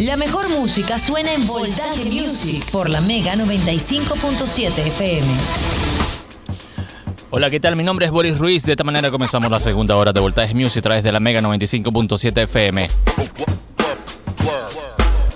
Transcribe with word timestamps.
La 0.00 0.18
mejor 0.18 0.46
música 0.50 0.98
suena 0.98 1.32
en 1.32 1.46
Voltaje 1.46 2.04
Music 2.10 2.62
por 2.70 2.90
la 2.90 3.00
Mega 3.00 3.34
95.7 3.34 4.86
FM. 4.88 5.26
Hola, 7.30 7.48
¿qué 7.48 7.60
tal? 7.60 7.76
Mi 7.76 7.82
nombre 7.82 8.04
es 8.04 8.12
Boris 8.12 8.38
Ruiz. 8.38 8.64
De 8.64 8.72
esta 8.72 8.84
manera 8.84 9.10
comenzamos 9.10 9.50
la 9.50 9.58
segunda 9.58 9.96
hora 9.96 10.12
de 10.12 10.20
Voltaje 10.20 10.54
Music 10.54 10.80
a 10.80 10.82
través 10.82 11.02
de 11.02 11.12
la 11.12 11.20
Mega 11.20 11.40
95.7 11.40 12.42
FM. 12.42 12.88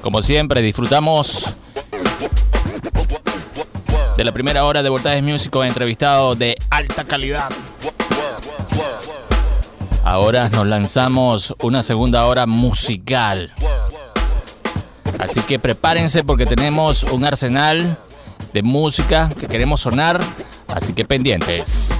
Como 0.03 0.21
siempre, 0.21 0.61
disfrutamos 0.61 1.57
de 4.19 4.25
la 4.25 4.33
primera 4.33 4.65
hora 4.67 4.83
de 4.83 4.91
Voltaje 4.91 5.23
Music 5.23 5.51
con 5.51 5.67
entrevistado 5.67 6.35
de 6.35 6.55
alta 6.69 7.05
calidad. 7.05 7.49
Ahora 10.05 10.51
nos 10.51 10.67
lanzamos 10.67 11.55
una 11.63 11.83
segunda 11.83 12.27
hora 12.27 12.45
musical. 12.45 13.53
Así 15.21 15.41
que 15.43 15.59
prepárense 15.59 16.25
porque 16.25 16.47
tenemos 16.47 17.05
un 17.05 17.25
arsenal 17.25 17.99
de 18.53 18.63
música 18.63 19.29
que 19.39 19.47
queremos 19.47 19.81
sonar. 19.81 20.21
Así 20.67 20.93
que 20.93 21.05
pendientes. 21.05 21.95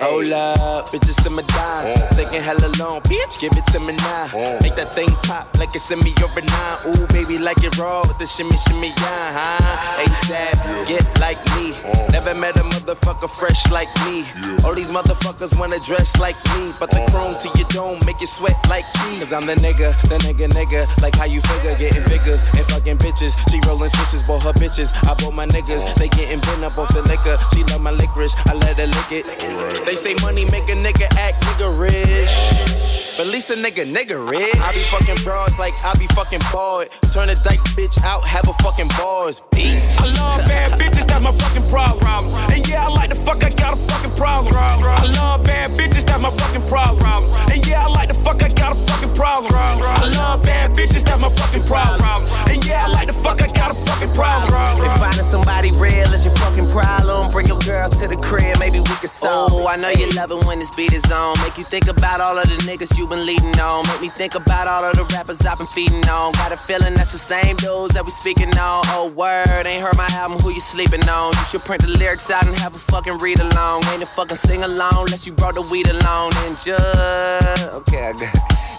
Hold 0.00 0.32
up, 0.32 0.88
bitches 0.88 1.26
in 1.26 1.34
my 1.34 1.42
dime. 1.42 1.92
Oh. 1.92 2.08
Taking 2.16 2.40
hella 2.40 2.68
long, 2.78 3.00
bitch, 3.04 3.40
give 3.40 3.52
it 3.52 3.66
to 3.72 3.80
me 3.80 3.92
now. 3.96 4.28
Oh. 4.32 4.58
Make 4.62 4.76
that 4.76 4.94
thing 4.94 5.08
pop 5.28 5.48
like 5.58 5.74
it's 5.74 5.90
in 5.90 6.00
me 6.00 6.12
over 6.24 6.40
nine. 6.40 6.78
Ooh, 6.88 7.06
baby, 7.12 7.36
like 7.36 7.60
it 7.64 7.76
raw 7.76 8.00
with 8.08 8.18
the 8.18 8.26
shimmy, 8.26 8.56
shimmy, 8.56 8.92
yeah, 8.96 9.36
huh? 9.36 10.00
ASAP, 10.00 10.56
get 10.88 11.04
like 11.20 11.36
me. 11.56 11.76
Oh. 11.84 12.08
Never 12.12 12.32
met 12.38 12.56
a 12.56 12.64
motherfucker 12.64 13.28
fresh 13.28 13.68
like 13.70 13.92
me. 14.08 14.24
All 14.64 14.74
these 14.74 14.90
motherfuckers 14.90 15.58
wanna 15.58 15.80
dress 15.84 16.16
like 16.16 16.36
me, 16.56 16.72
but 16.80 16.90
the 16.90 17.04
chrome 17.12 17.36
to 17.40 17.48
your 17.58 17.68
dome 17.68 18.00
make 18.06 18.20
you 18.20 18.26
sweat 18.26 18.56
like 18.68 18.88
me. 19.04 19.20
Cause 19.20 19.32
I'm 19.32 19.44
the 19.44 19.56
nigga, 19.60 19.92
the 20.08 20.16
nigga, 20.24 20.48
nigga. 20.48 20.86
Like 21.02 21.16
how 21.16 21.26
you 21.26 21.40
figure, 21.40 21.76
getting 21.76 22.04
figures 22.08 22.42
and 22.56 22.64
fucking 22.72 22.98
bitches. 22.98 23.36
She 23.52 23.60
rolling 23.68 23.90
switches, 23.90 24.22
bought 24.22 24.42
her 24.44 24.56
bitches. 24.56 24.96
I 25.04 25.12
bought 25.20 25.34
my 25.34 25.46
niggas, 25.46 25.82
they 25.96 26.08
getting 26.08 26.40
bent 26.40 26.64
up 26.64 26.78
off 26.78 26.92
the 26.94 27.02
liquor. 27.04 27.36
She 27.52 27.64
love 27.72 27.80
my 27.80 27.92
licorice, 28.06 28.36
I 28.46 28.54
let 28.54 28.78
her 28.78 28.86
lick 28.86 29.12
it. 29.12 29.86
They 29.86 29.94
say 29.94 30.14
money 30.22 30.44
make 30.50 30.68
a 30.68 30.74
nigga 30.74 31.06
act 31.18 31.42
nigga 31.44 31.80
rich. 31.80 32.95
But 33.16 33.28
least 33.28 33.48
a 33.48 33.54
nigga, 33.54 33.88
nigga 33.88 34.20
rich. 34.28 34.44
I 34.60 34.76
be 34.76 34.84
fucking 34.92 35.24
bras 35.24 35.58
like 35.58 35.72
I 35.80 35.96
be 35.96 36.04
fucking 36.12 36.44
bored. 36.52 36.92
Turn 37.16 37.30
a 37.32 37.34
dyke 37.40 37.64
bitch 37.72 37.96
out, 38.04 38.20
have 38.28 38.44
a 38.44 38.52
fucking 38.60 38.92
bars. 39.00 39.40
Peace. 39.56 39.96
I 39.96 40.04
love 40.20 40.44
bad 40.44 40.78
bitches, 40.78 41.08
that's 41.08 41.24
my 41.24 41.32
fucking 41.32 41.66
problem. 41.72 42.28
And 42.52 42.68
yeah, 42.68 42.84
I 42.84 42.92
like 42.92 43.08
the 43.08 43.16
fuck, 43.16 43.42
I 43.42 43.48
got 43.56 43.72
a 43.72 43.80
fucking 43.88 44.12
problem. 44.20 44.52
I 44.52 45.08
love 45.16 45.44
bad 45.44 45.72
bitches, 45.72 46.04
that's 46.04 46.20
my 46.20 46.28
fucking 46.28 46.68
problem. 46.68 47.24
And 47.48 47.64
yeah, 47.64 47.86
I 47.86 47.88
like 47.88 48.08
the 48.12 48.20
fuck, 48.20 48.42
I 48.44 48.52
got 48.52 48.76
a 48.76 48.78
fucking 48.84 49.14
problem. 49.16 49.48
I 49.56 50.12
love 50.20 50.42
bad 50.44 50.76
bitches, 50.76 51.08
that's 51.08 51.16
my 51.16 51.32
fucking 51.32 51.64
problem. 51.64 52.20
And 52.52 52.60
yeah, 52.68 52.84
I 52.84 52.92
like 52.92 53.08
the 53.08 53.16
fuck, 53.16 53.40
I 53.40 53.48
got 53.48 53.72
a 53.72 53.76
fucking 53.80 54.12
problem. 54.12 54.52
If 54.84 54.92
finding 55.00 55.24
somebody 55.24 55.72
real 55.80 56.12
is 56.12 56.28
your 56.28 56.36
fucking 56.36 56.68
problem, 56.68 57.32
bring 57.32 57.48
your 57.48 57.64
girls 57.64 57.96
to 57.96 58.12
the 58.12 58.20
crib, 58.20 58.60
maybe 58.60 58.76
we 58.76 58.94
can 59.00 59.08
solve. 59.08 59.56
Oh, 59.56 59.72
I 59.72 59.80
know 59.80 59.88
you 59.88 60.04
love 60.12 60.36
it 60.36 60.44
when 60.44 60.60
this 60.60 60.70
beat 60.76 60.92
is 60.92 61.08
on. 61.08 61.32
Make 61.40 61.56
you 61.56 61.64
think 61.64 61.88
about 61.88 62.20
all 62.20 62.36
of 62.36 62.44
the 62.44 62.60
niggas 62.68 62.92
you 63.00 63.05
been 63.08 63.26
leading 63.26 63.58
on. 63.60 63.86
Make 63.88 64.00
me 64.00 64.08
think 64.08 64.34
about 64.34 64.66
all 64.68 64.84
of 64.84 64.96
the 64.96 65.04
rappers 65.14 65.40
I've 65.46 65.58
been 65.58 65.66
feeding 65.66 66.06
on. 66.08 66.32
Got 66.32 66.52
a 66.52 66.56
feeling 66.56 66.94
that's 66.94 67.12
the 67.12 67.18
same 67.18 67.56
dudes 67.56 67.94
that 67.94 68.04
we 68.04 68.10
speaking 68.10 68.50
on. 68.50 68.82
Oh, 68.94 69.12
word, 69.14 69.66
ain't 69.66 69.82
heard 69.82 69.96
my 69.96 70.08
album, 70.12 70.38
who 70.38 70.50
you 70.50 70.60
sleeping 70.60 71.02
on? 71.08 71.32
You 71.32 71.44
should 71.44 71.64
print 71.64 71.82
the 71.82 71.88
lyrics 71.98 72.30
out 72.30 72.46
and 72.46 72.58
have 72.60 72.74
a 72.74 72.78
fucking 72.78 73.18
read 73.18 73.40
along. 73.40 73.84
Ain't 73.92 74.02
a 74.02 74.06
fucking 74.06 74.36
sing 74.36 74.64
along 74.64 75.06
unless 75.06 75.26
you 75.26 75.32
brought 75.32 75.54
the 75.54 75.62
weed 75.62 75.88
along. 75.88 76.32
And 76.46 76.56
just, 76.56 77.74
okay, 77.74 78.08
I 78.08 78.12
got 78.12 78.75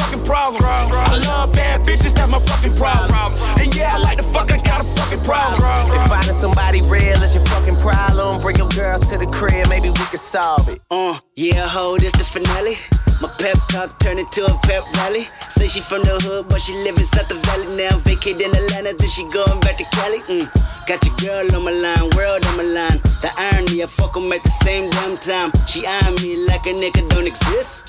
fucking 0.00 0.24
problem. 0.24 0.64
I 0.64 1.16
love 1.28 1.52
bad 1.52 1.84
bitches, 1.84 2.14
that's 2.16 2.30
my 2.30 2.40
fucking 2.40 2.74
problem. 2.74 3.36
And 3.60 3.68
yeah, 3.76 3.94
I 3.94 3.98
like 4.00 4.16
the 4.16 4.24
fuck, 4.24 4.50
I 4.50 4.56
got 4.64 4.80
a 4.80 4.88
fucking 4.96 5.22
problem. 5.22 5.60
If 5.92 6.02
finding 6.08 6.32
somebody 6.32 6.80
real 6.88 7.20
is 7.20 7.34
your 7.34 7.44
fucking 7.44 7.76
problem, 7.76 8.40
bring 8.40 8.56
your 8.56 8.68
girls 8.72 9.10
to 9.10 9.18
the 9.18 9.28
crib, 9.28 9.68
maybe 9.68 9.88
we 9.92 10.06
can 10.08 10.18
solve 10.18 10.68
it. 10.68 10.80
Uh, 10.90 11.18
yeah, 11.36 11.68
ho, 11.68 11.98
this 11.98 12.12
the 12.12 12.24
finale. 12.24 12.76
My 13.20 13.28
pep 13.36 13.58
talk 13.68 13.98
turned 14.00 14.18
into 14.18 14.40
a 14.48 14.54
pep 14.64 14.82
rally. 14.96 15.28
Say 15.52 15.68
she 15.68 15.80
from 15.80 16.00
the 16.08 16.16
hood, 16.24 16.48
but 16.48 16.60
she 16.60 16.72
live 16.88 16.96
inside 16.96 17.28
the 17.28 17.36
valley 17.52 17.68
now. 17.76 17.98
Vacate 18.00 18.40
in 18.40 18.48
Atlanta, 18.48 18.96
then 18.96 19.08
she 19.12 19.28
going 19.28 19.60
back 19.60 19.76
to 19.76 19.84
Cali. 19.92 20.24
Mm. 20.24 20.48
Got 20.88 21.04
your 21.04 21.16
girl 21.20 21.44
on 21.52 21.62
my 21.68 21.70
line, 21.70 22.08
world 22.16 22.40
on 22.48 22.56
my 22.56 22.64
line. 22.64 22.96
The 23.20 23.28
irony, 23.36 23.84
I 23.84 23.86
fuck 23.86 24.16
'em 24.16 24.32
at 24.32 24.42
the 24.42 24.48
same 24.48 24.88
damn 24.88 25.18
time. 25.20 25.52
She 25.68 25.84
eyeing 25.84 26.16
me 26.24 26.48
like 26.48 26.64
a 26.64 26.72
nigga 26.72 27.04
don't 27.12 27.26
exist. 27.26 27.84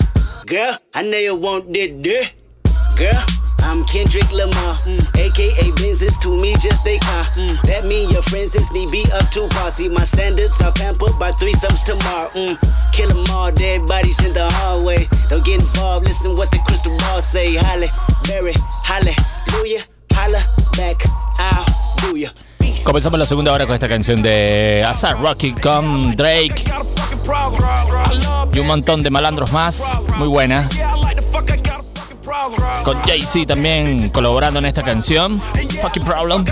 Girl, 0.46 0.76
I 0.92 1.02
know 1.02 1.18
you 1.18 1.36
want 1.36 1.72
that 1.72 2.02
dick. 2.02 2.34
Girl, 2.96 3.22
I'm 3.62 3.84
Kendrick 3.86 4.26
Lamar, 4.32 4.74
mm. 4.82 5.06
aka 5.14 5.70
Benzes 5.78 6.18
to 6.20 6.28
me 6.42 6.52
just 6.58 6.86
a 6.86 6.98
car. 6.98 7.24
Mm. 7.38 7.62
That 7.62 7.84
mean 7.86 8.10
your 8.10 8.22
friends 8.22 8.56
is 8.56 8.72
need 8.72 8.90
be 8.90 9.06
up 9.14 9.30
to 9.30 9.46
posse. 9.54 9.88
My 9.88 10.02
standards 10.02 10.60
are 10.60 10.72
pampered 10.72 11.16
by 11.18 11.30
threesomes 11.30 11.84
tomorrow. 11.84 12.28
Mm. 12.34 12.58
Kill 12.92 13.10
'em 13.10 13.24
all, 13.30 13.52
dead 13.52 13.86
bodies 13.86 14.18
in 14.24 14.32
the 14.32 14.50
hallway. 14.58 15.06
Don't 15.30 15.44
get 15.44 15.60
involved, 15.60 16.06
listen 16.06 16.36
what 16.36 16.50
the 16.50 16.58
crystal 16.66 16.96
ball 16.98 17.22
say. 17.22 17.54
Holly, 17.54 17.88
Berry, 18.26 18.54
hallelujah, 18.82 19.86
holla 20.10 20.42
back, 20.76 21.02
I'll 21.38 21.66
do 22.02 22.18
ya. 22.18 22.30
Comenzamos 22.84 23.18
la 23.18 23.26
segunda 23.26 23.52
hora 23.52 23.66
con 23.66 23.74
esta 23.74 23.88
canción 23.88 24.22
de 24.22 24.84
Azar 24.86 25.20
Rocky 25.20 25.52
con 25.52 26.16
Drake 26.16 26.64
y 28.52 28.58
un 28.58 28.66
montón 28.66 29.02
de 29.02 29.10
malandros 29.10 29.52
más, 29.52 29.84
muy 30.16 30.28
buenas. 30.28 30.68
Con 32.84 32.98
Jay-Z 33.02 33.46
también 33.46 34.08
colaborando 34.10 34.58
en 34.58 34.66
esta 34.66 34.82
canción. 34.82 35.38
Fucking 35.38 36.04
Problem. 36.04 36.44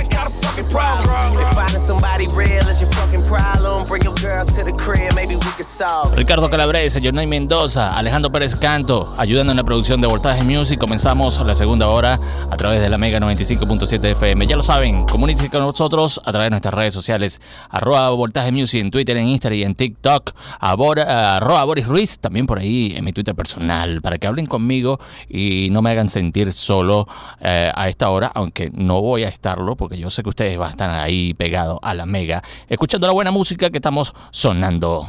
Ricardo 6.14 6.48
Calabrese, 6.50 7.00
Jonay 7.02 7.26
Mendoza, 7.26 7.96
Alejandro 7.96 8.30
Pérez 8.30 8.54
Canto, 8.54 9.14
ayudando 9.16 9.52
en 9.52 9.56
la 9.56 9.64
producción 9.64 10.00
de 10.00 10.06
Voltaje 10.06 10.44
Music. 10.44 10.78
Comenzamos 10.78 11.40
la 11.44 11.54
segunda 11.56 11.88
hora 11.88 12.20
a 12.50 12.56
través 12.56 12.80
de 12.80 12.88
la 12.88 12.98
Mega 12.98 13.18
95.7 13.18 14.12
FM. 14.12 14.46
Ya 14.46 14.56
lo 14.56 14.62
saben, 14.62 15.06
comuníquense 15.06 15.50
con 15.50 15.60
nosotros 15.60 16.20
a 16.24 16.30
través 16.30 16.46
de 16.46 16.50
nuestras 16.50 16.74
redes 16.74 16.94
sociales. 16.94 17.40
Arroba 17.68 18.10
Voltaje 18.10 18.52
Music 18.52 18.80
en 18.80 18.90
Twitter, 18.90 19.16
en 19.16 19.26
Instagram 19.26 19.58
y 19.58 19.62
en 19.64 19.74
TikTok. 19.74 20.32
Arroba 20.60 21.64
Boris 21.64 21.86
Ruiz, 21.86 22.18
también 22.20 22.46
por 22.46 22.58
ahí 22.58 22.94
en 22.96 23.04
mi 23.04 23.12
Twitter 23.12 23.34
personal, 23.34 24.00
para 24.02 24.18
que 24.18 24.26
hablen 24.26 24.46
conmigo 24.46 25.00
y 25.28 25.68
no 25.70 25.79
me 25.82 25.90
hagan 25.90 26.08
sentir 26.08 26.52
solo 26.52 27.06
eh, 27.40 27.70
a 27.74 27.88
esta 27.88 28.10
hora, 28.10 28.30
aunque 28.34 28.70
no 28.74 29.00
voy 29.00 29.24
a 29.24 29.28
estarlo, 29.28 29.76
porque 29.76 29.98
yo 29.98 30.10
sé 30.10 30.22
que 30.22 30.28
ustedes 30.28 30.58
van 30.58 30.68
a 30.68 30.70
estar 30.70 30.90
ahí 30.90 31.34
pegados 31.34 31.78
a 31.82 31.94
la 31.94 32.06
Mega, 32.06 32.42
escuchando 32.68 33.06
la 33.06 33.12
buena 33.12 33.30
música 33.30 33.70
que 33.70 33.78
estamos 33.78 34.14
sonando. 34.30 35.06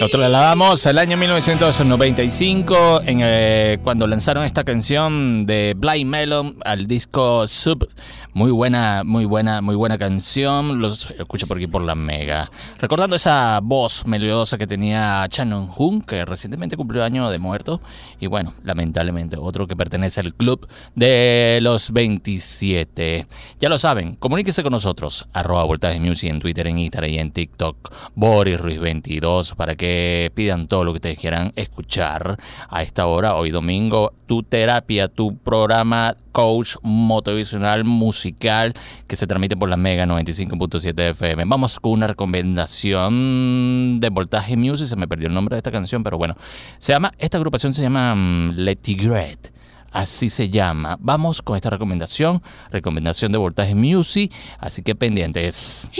Nos 0.00 0.12
trasladamos 0.12 0.86
al 0.86 0.96
año 0.98 1.16
1995 1.16 3.02
en, 3.04 3.18
eh, 3.20 3.78
cuando 3.82 4.06
lanzaron 4.06 4.44
esta 4.44 4.62
canción 4.62 5.44
de 5.44 5.74
Blind 5.76 6.08
Melon 6.08 6.56
al 6.64 6.86
disco 6.86 7.48
Sub. 7.48 7.88
Muy 8.38 8.52
buena, 8.52 9.02
muy 9.04 9.24
buena, 9.24 9.60
muy 9.60 9.74
buena 9.74 9.98
canción. 9.98 10.80
Los 10.80 11.10
escucho 11.10 11.48
por 11.48 11.56
aquí 11.56 11.66
por 11.66 11.82
la 11.82 11.96
Mega. 11.96 12.48
Recordando 12.78 13.16
esa 13.16 13.58
voz 13.60 14.06
melodiosa 14.06 14.56
que 14.56 14.68
tenía 14.68 15.26
Shannon 15.28 15.68
Hoon, 15.76 16.02
que 16.02 16.24
recientemente 16.24 16.76
cumplió 16.76 17.02
año 17.02 17.30
de 17.30 17.38
muerto. 17.38 17.80
Y 18.20 18.28
bueno, 18.28 18.54
lamentablemente, 18.62 19.36
otro 19.36 19.66
que 19.66 19.74
pertenece 19.74 20.20
al 20.20 20.36
club 20.36 20.68
de 20.94 21.58
los 21.62 21.90
27. 21.90 23.26
Ya 23.58 23.68
lo 23.68 23.76
saben, 23.76 24.14
comuníquese 24.14 24.62
con 24.62 24.70
nosotros. 24.70 25.26
Arroba 25.32 25.64
Voltaje 25.64 25.98
Music 25.98 26.30
en 26.30 26.38
Twitter, 26.38 26.68
en 26.68 26.78
Instagram 26.78 27.10
y 27.10 27.18
en 27.18 27.32
TikTok. 27.32 27.92
Boris 28.14 28.60
Ruiz 28.60 28.78
22 28.78 29.56
para 29.56 29.74
que 29.74 30.30
pidan 30.36 30.68
todo 30.68 30.84
lo 30.84 30.92
que 30.92 30.98
ustedes 30.98 31.18
quieran 31.18 31.52
escuchar 31.56 32.38
a 32.68 32.84
esta 32.84 33.06
hora, 33.06 33.34
hoy 33.34 33.50
domingo, 33.50 34.12
tu 34.26 34.44
terapia, 34.44 35.08
tu 35.08 35.36
programa 35.38 36.14
coach 36.38 36.76
motivacional 36.82 37.82
musical 37.82 38.72
que 39.08 39.16
se 39.16 39.26
transmite 39.26 39.56
por 39.56 39.68
la 39.68 39.76
Mega 39.76 40.06
95.7 40.06 41.10
FM. 41.10 41.42
Vamos 41.46 41.80
con 41.80 41.90
una 41.90 42.06
recomendación 42.06 43.98
de 43.98 44.08
Voltaje 44.08 44.56
Music, 44.56 44.86
se 44.86 44.94
me 44.94 45.08
perdió 45.08 45.26
el 45.26 45.34
nombre 45.34 45.56
de 45.56 45.58
esta 45.58 45.72
canción, 45.72 46.04
pero 46.04 46.16
bueno, 46.16 46.36
se 46.78 46.92
llama, 46.92 47.12
esta 47.18 47.38
agrupación 47.38 47.74
se 47.74 47.82
llama 47.82 48.12
um, 48.12 48.54
Great 48.54 49.48
así 49.90 50.30
se 50.30 50.48
llama. 50.48 50.96
Vamos 51.00 51.42
con 51.42 51.56
esta 51.56 51.70
recomendación, 51.70 52.40
recomendación 52.70 53.32
de 53.32 53.38
Voltaje 53.38 53.74
Music, 53.74 54.32
así 54.60 54.82
que 54.82 54.94
pendientes. 54.94 55.90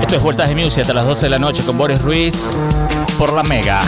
Esto 0.00 0.16
es 0.16 0.22
Voltaje 0.22 0.54
Music 0.54 0.80
hasta 0.82 0.94
las 0.94 1.06
12 1.06 1.26
de 1.26 1.30
la 1.30 1.38
noche 1.38 1.64
con 1.64 1.78
Boris 1.78 2.00
Ruiz 2.00 2.56
por 3.18 3.32
la 3.32 3.42
Mega. 3.42 3.80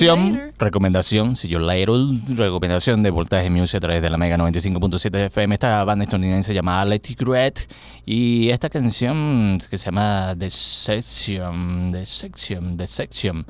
Recomendación, 0.00 0.53
recomendación, 0.58 1.36
si 1.36 1.48
yo 1.48 1.58
recomendación 1.58 3.02
de 3.02 3.10
Voltaje 3.10 3.50
Music 3.50 3.76
a 3.76 3.80
través 3.80 4.00
de 4.02 4.10
la 4.10 4.16
Mega 4.16 4.36
95.7 4.36 5.26
FM, 5.26 5.54
esta 5.54 5.84
banda 5.84 6.04
estadounidense 6.04 6.54
llamada 6.54 6.84
Let 6.84 7.02
It 7.08 7.20
Great 7.20 7.58
y 8.06 8.50
esta 8.50 8.68
canción 8.68 9.58
que 9.68 9.76
se 9.78 9.86
llama 9.86 10.36
The 10.38 10.50
Section, 10.50 11.90
The 11.92 12.06
Section, 12.06 12.76
The 12.76 12.86
Section, 12.86 13.44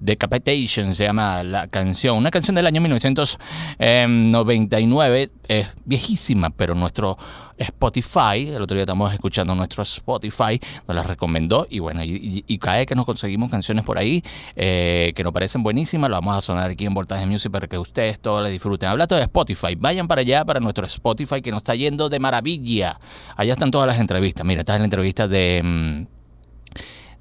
Decapitation 0.00 0.94
se 0.94 1.04
llama 1.04 1.42
la 1.42 1.66
canción, 1.68 2.16
una 2.16 2.30
canción 2.30 2.54
del 2.54 2.66
año 2.66 2.80
1999, 2.80 5.30
es 5.48 5.66
viejísima, 5.84 6.48
pero 6.50 6.74
nuestro 6.74 7.18
Spotify, 7.58 8.48
el 8.48 8.62
otro 8.62 8.74
día 8.74 8.82
estamos 8.82 9.12
escuchando 9.12 9.54
nuestro 9.54 9.82
Spotify, 9.82 10.60
nos 10.86 10.94
la 10.94 11.02
recomendó 11.02 11.66
y 11.70 11.78
bueno, 11.78 12.02
y, 12.04 12.58
cae 12.58 12.86
que 12.86 12.94
nos 12.94 13.06
conseguimos 13.06 13.50
canciones 13.50 13.84
por 13.84 13.98
ahí 13.98 14.22
eh, 14.56 15.12
que 15.14 15.22
nos 15.22 15.32
parecen 15.32 15.62
buenísimas, 15.62 16.10
lo 16.10 16.16
vamos 16.16 16.36
a 16.36 16.40
sonar 16.46 16.70
aquí 16.70 16.86
en 16.86 16.94
Voltaje 16.94 17.26
Music 17.26 17.52
para 17.52 17.66
que 17.66 17.78
ustedes 17.78 18.20
todos 18.20 18.42
les 18.42 18.52
disfruten. 18.52 18.88
Hablando 18.88 19.16
de 19.16 19.22
Spotify, 19.22 19.74
vayan 19.76 20.08
para 20.08 20.22
allá, 20.22 20.44
para 20.44 20.60
nuestro 20.60 20.86
Spotify 20.86 21.42
que 21.42 21.50
nos 21.50 21.58
está 21.58 21.74
yendo 21.74 22.08
de 22.08 22.18
maravilla. 22.18 22.98
Allá 23.36 23.52
están 23.52 23.70
todas 23.70 23.86
las 23.86 23.98
entrevistas. 23.98 24.46
Mira, 24.46 24.60
esta 24.60 24.74
es 24.74 24.80
la 24.80 24.84
entrevista 24.84 25.28
de... 25.28 26.06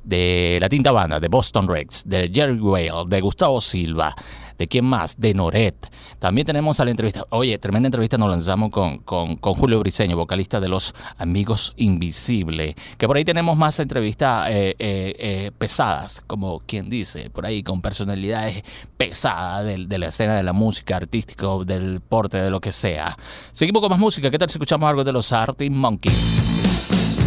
De 0.06 0.60
la 0.62 0.70
Tinta 0.70 0.92
Banda, 0.92 1.20
de 1.20 1.28
Boston 1.28 1.68
Rex, 1.68 2.04
de 2.06 2.30
Jerry 2.32 2.60
Whale, 2.60 3.06
de 3.08 3.22
Gustavo 3.22 3.60
Silva, 3.60 4.16
de 4.58 4.68
quién 4.68 4.86
más, 4.86 5.20
de 5.20 5.34
Noret. 5.34 5.76
También 6.20 6.46
tenemos 6.46 6.80
a 6.80 6.86
la 6.86 6.92
entrevista, 6.92 7.26
oye, 7.30 7.58
tremenda 7.58 7.88
entrevista 7.88 8.18
nos 8.18 8.30
lanzamos 8.30 8.70
con, 8.70 9.00
con, 9.00 9.38
Julio 9.38 9.80
Briceño, 9.80 10.16
vocalista 10.16 10.60
de 10.60 10.70
Los 10.70 10.94
Amigos 11.18 11.74
Invisibles, 11.78 12.76
que 12.98 13.08
por 13.08 13.18
ahí 13.18 13.26
tenemos 13.26 13.58
más 13.58 13.80
entrevistas 13.80 14.50
eh, 14.50 14.76
eh, 14.80 15.16
eh, 15.18 15.52
pesadas, 15.58 16.24
como 16.26 16.60
quien 16.66 16.90
dice, 16.90 17.30
por 17.30 17.46
ahí 17.46 17.64
con 17.64 17.82
personalidades 17.82 18.64
pesadas 18.98 19.66
de, 19.66 19.98
la 19.98 20.08
escena 20.08 20.36
de 20.36 20.44
la 20.44 20.54
música 20.54 20.96
artística, 20.96 21.48
del 21.66 22.02
porte, 22.02 22.42
de 22.42 22.50
lo 22.50 22.62
que 22.62 22.72
sea. 22.72 23.18
Seguimos 23.52 23.82
con 23.82 23.90
más 23.90 24.00
música, 24.00 24.30
¿qué 24.30 24.38
tal 24.38 24.50
si 24.50 24.58
escuchamos 24.58 24.90
algo 24.90 25.04
de 25.04 25.12
los 25.12 25.32
Arctic 25.32 25.72
Monkeys? 25.72 27.25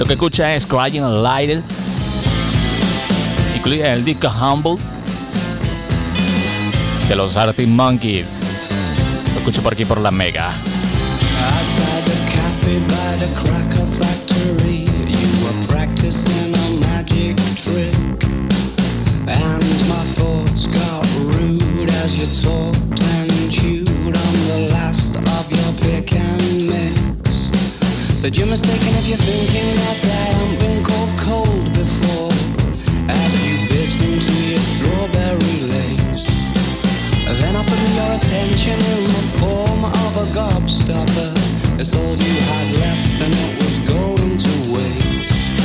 Lo 0.00 0.06
que 0.06 0.14
escucha 0.14 0.54
es 0.54 0.64
Crying 0.64 1.22
Lighted. 1.22 1.60
Incluye 3.54 3.92
el 3.92 4.02
disco 4.02 4.30
Humble 4.30 4.78
de 7.06 7.14
los 7.14 7.36
Arctic 7.36 7.68
Monkeys. 7.68 8.40
Lo 9.34 9.40
escucho 9.40 9.62
por 9.62 9.74
aquí 9.74 9.84
por 9.84 10.00
la 10.00 10.10
Mega. 10.10 10.54
You 22.12 22.26
talked 22.26 23.02
and 23.02 23.50
chewed 23.50 23.88
on 23.88 24.12
the 24.12 24.68
last 24.72 25.16
of 25.16 25.50
your 25.50 25.72
pick 25.80 26.12
and 26.12 26.68
mix. 26.68 27.09
Said 28.20 28.36
you're 28.36 28.48
mistaken 28.48 28.92
if 29.00 29.08
you're 29.08 29.16
thinking 29.16 29.64
that 29.80 29.96
I 30.04 30.20
haven't 30.28 30.60
been 30.60 30.84
called 30.84 31.08
cold 31.24 31.72
before. 31.72 32.28
As 33.08 33.32
you 33.48 33.56
bit 33.72 33.88
into 33.96 34.34
your 34.44 34.60
strawberry 34.60 35.56
lace, 35.64 36.28
then 37.40 37.56
offered 37.56 37.80
me 37.80 37.96
your 37.96 38.12
attention 38.20 38.76
in 38.76 39.08
the 39.08 39.24
form 39.40 39.88
of 39.88 40.12
a 40.20 40.26
gobstopper. 40.36 41.32
It's 41.80 41.96
all 41.96 42.12
you 42.12 42.36
had 42.44 42.68
left, 42.84 43.24
and 43.24 43.32
it 43.32 43.56
was 43.56 43.80
going 43.88 44.36
to 44.36 44.52
waste. 44.68 45.56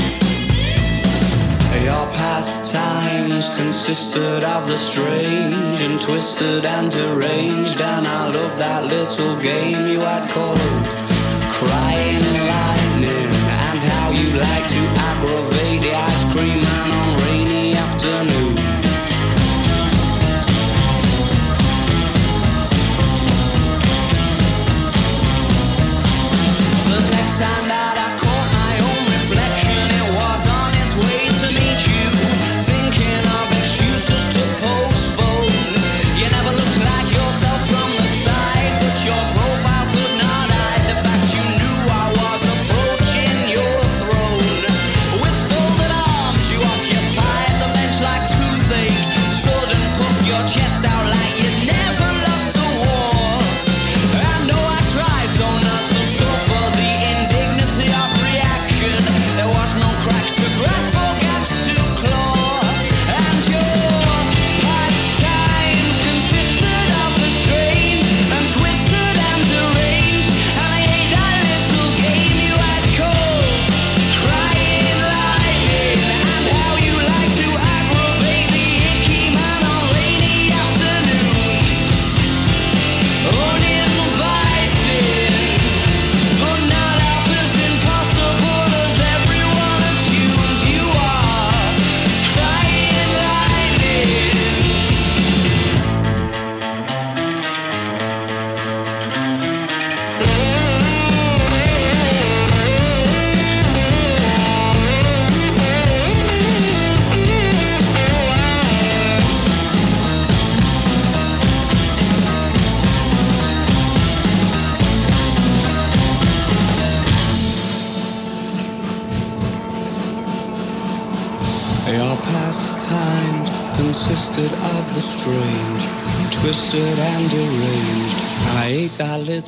Your 1.83 2.07
pastimes 2.15 3.49
consisted 3.49 4.47
of 4.55 4.65
the 4.65 4.77
strange 4.77 5.81
and 5.81 5.99
twisted 5.99 6.63
and 6.63 6.89
deranged, 6.89 7.81
and 7.81 8.07
I 8.07 8.31
loved 8.31 8.57
that 8.59 8.85
little 8.85 9.35
game 9.43 9.91
you 9.91 9.99
had 9.99 10.31
called 10.31 11.14
crying 11.59 12.27
lightning 12.51 13.31
and 13.47 13.83
how 13.91 14.11
you 14.11 14.33
like 14.33 14.67
to 14.67 14.81
aggravate 15.09 15.81
the 15.83 15.93
ice 15.95 16.23
cream 16.33 16.59
man 16.61 16.91
on 16.91 17.14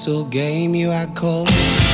little 0.08 0.24
game 0.26 0.74
you 0.74 0.90
are 0.90 1.08
called. 1.08 1.87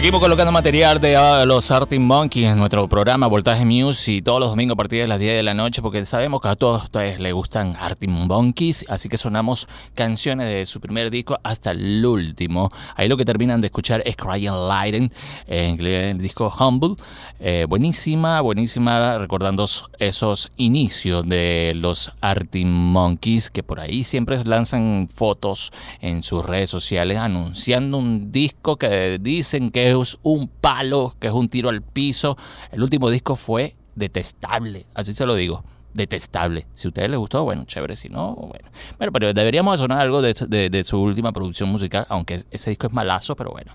Seguimos 0.00 0.22
colocando 0.22 0.50
material 0.50 0.98
de 0.98 1.14
ah, 1.14 1.44
los 1.44 1.70
Arctic 1.70 2.00
Monkeys 2.00 2.46
en 2.46 2.58
nuestro 2.58 2.88
programa 2.88 3.26
Voltaje 3.26 3.66
Music 3.66 4.24
todos 4.24 4.40
los 4.40 4.48
domingos 4.48 4.72
a 4.72 4.76
partir 4.76 5.02
de 5.02 5.06
las 5.06 5.18
10 5.18 5.34
de 5.34 5.42
la 5.42 5.52
noche 5.52 5.82
porque 5.82 6.06
sabemos 6.06 6.40
que 6.40 6.48
a 6.48 6.56
todos 6.56 6.84
ustedes 6.84 7.20
les 7.20 7.34
gustan 7.34 7.76
Arctic 7.78 8.08
así 8.88 9.10
que 9.10 9.18
sonamos 9.18 9.68
canciones 9.94 10.48
de 10.48 10.64
su 10.64 10.80
primer 10.80 11.10
disco 11.10 11.38
hasta 11.42 11.72
el 11.72 12.02
último. 12.06 12.70
Ahí 12.96 13.10
lo 13.10 13.18
que 13.18 13.26
terminan 13.26 13.60
de 13.60 13.66
escuchar 13.66 14.02
es 14.06 14.16
Crying 14.16 14.68
Lightning, 14.68 15.12
en 15.46 15.78
el 15.78 16.16
disco 16.16 16.50
Humble. 16.58 16.94
Eh, 17.38 17.66
buenísima, 17.68 18.40
buenísima, 18.40 19.18
recordando 19.18 19.66
esos 19.98 20.50
inicios 20.56 21.28
de 21.28 21.74
los 21.76 22.10
Arctic 22.22 22.66
que 23.52 23.62
por 23.62 23.80
ahí 23.80 24.04
siempre 24.04 24.42
lanzan 24.44 25.10
fotos 25.12 25.72
en 26.00 26.22
sus 26.22 26.42
redes 26.42 26.70
sociales 26.70 27.18
anunciando 27.18 27.98
un 27.98 28.32
disco 28.32 28.76
que 28.76 29.18
dicen 29.20 29.70
que 29.70 29.89
es 29.90 30.18
un 30.22 30.48
palo, 30.48 31.14
que 31.18 31.28
es 31.28 31.32
un 31.32 31.48
tiro 31.48 31.68
al 31.68 31.82
piso. 31.82 32.36
El 32.72 32.82
último 32.82 33.10
disco 33.10 33.36
fue 33.36 33.76
detestable, 33.94 34.86
así 34.94 35.12
se 35.12 35.26
lo 35.26 35.34
digo. 35.34 35.64
Detestable. 35.92 36.66
Si 36.74 36.86
a 36.86 36.90
ustedes 36.90 37.10
les 37.10 37.18
gustó, 37.18 37.42
bueno, 37.44 37.64
chévere. 37.64 37.96
Si 37.96 38.08
no, 38.08 38.34
bueno. 38.36 38.68
Bueno, 38.98 39.12
pero 39.12 39.32
deberíamos 39.34 39.78
sonar 39.80 40.00
algo 40.00 40.22
de, 40.22 40.32
de- 40.70 40.84
su 40.84 41.00
última 41.00 41.32
producción 41.32 41.68
musical, 41.68 42.06
aunque 42.08 42.40
ese 42.50 42.70
disco 42.70 42.86
es 42.86 42.92
malazo, 42.92 43.34
pero 43.34 43.50
bueno. 43.50 43.72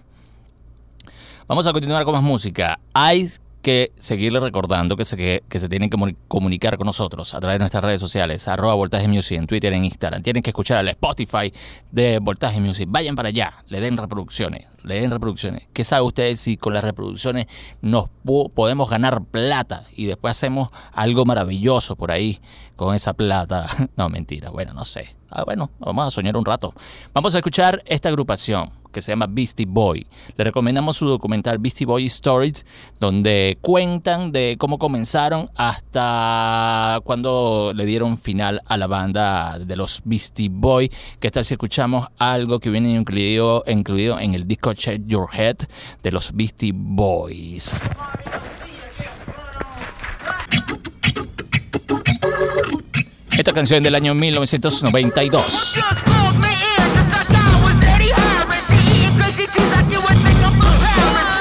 Vamos 1.48 1.68
a 1.68 1.74
continuar 1.74 2.06
con 2.06 2.14
más 2.14 2.24
música. 2.24 2.80
Ice 3.16 3.40
que 3.66 3.94
seguirle 3.98 4.40
recordando 4.40 4.96
que 4.96 5.06
se, 5.06 5.18
que, 5.18 5.60
se 5.60 5.68
tienen 5.68 5.90
que 5.90 5.98
comunicar 6.28 6.78
con 6.78 6.86
nosotros 6.86 7.34
a 7.34 7.40
través 7.40 7.56
de 7.56 7.60
nuestras 7.62 7.84
redes 7.84 8.00
sociales, 8.00 8.48
arroba 8.48 8.76
Voltaje 8.76 9.08
Music 9.08 9.40
en 9.40 9.48
Twitter, 9.48 9.74
en 9.74 9.84
Instagram. 9.84 10.22
Tienen 10.22 10.44
que 10.44 10.52
escuchar 10.52 10.78
al 10.78 10.88
Spotify 10.90 11.52
de 11.90 12.20
Voltaje 12.22 12.60
Music. 12.60 12.88
Vayan 12.88 13.16
para 13.16 13.30
allá, 13.30 13.64
le 13.66 13.82
den 13.82 13.98
reproducciones, 13.98 14.68
le 14.84 15.02
den 15.02 15.10
reproducciones. 15.10 15.68
¿Qué 15.74 15.84
sabe 15.84 16.04
usted 16.04 16.36
si 16.36 16.58
con 16.58 16.76
las 16.76 16.84
reproducciones 16.84 17.48
nos 17.82 18.12
podemos 18.54 18.88
ganar 18.88 19.24
plata 19.24 19.82
y 19.96 20.06
después 20.06 20.38
hacemos 20.38 20.70
algo 20.94 21.26
maravilloso 21.26 21.96
por 21.96 22.12
ahí 22.12 22.40
con 22.75 22.94
esa 22.94 23.14
plata? 23.14 23.66
No, 23.98 24.10
mentira, 24.10 24.50
bueno, 24.50 24.74
no 24.74 24.84
sé. 24.84 25.16
Ah, 25.32 25.44
bueno, 25.44 25.72
vamos 25.80 26.06
a 26.06 26.12
soñar 26.12 26.38
un 26.38 26.46
rato. 26.46 26.74
Vamos 27.14 27.34
a 27.34 27.40
escuchar 27.40 27.82
esta 27.86 28.10
agrupación 28.10 28.72
que 28.96 29.01
se 29.01 29.12
llama 29.12 29.27
Beastie 29.29 29.66
Boy. 29.68 30.08
Le 30.38 30.46
recomendamos 30.46 30.96
su 30.96 31.05
documental 31.05 31.58
Beastie 31.58 31.86
Boy 31.86 32.05
Stories, 32.05 32.66
donde 32.98 33.58
cuentan 33.60 34.31
de 34.31 34.55
cómo 34.58 34.79
comenzaron 34.79 35.50
hasta 35.53 37.01
cuando 37.03 37.74
le 37.75 37.86
dieron 37.86 38.18
final 38.18 38.62
a 38.66 38.77
la 38.77 38.88
banda 38.88 39.60
de 39.60 39.75
los 39.75 40.01
Beastie 40.05 40.48
Boy. 40.50 40.90
¿Qué 41.20 41.29
tal 41.29 41.44
si 41.44 41.55
escuchamos 41.55 42.08
algo 42.18 42.60
que 42.60 42.70
viene 42.70 42.94
incluido, 42.94 43.66
incluido 43.68 44.18
en 44.18 44.34
el 44.34 44.48
disco 44.48 44.74
Check 44.74 45.01
Your 45.05 45.27
Head 45.34 45.58
de 46.01 46.12
los 46.14 46.31
Beastie 46.34 46.72
Boys? 46.74 47.84
Esta 53.38 53.51
canción 53.51 53.84
del 53.84 53.96
año 53.96 54.16
1992. 54.16 56.45
Exactly 59.57 59.98
what 59.98 60.18
they 60.24 60.33
come 60.41 60.53
from 60.59 61.35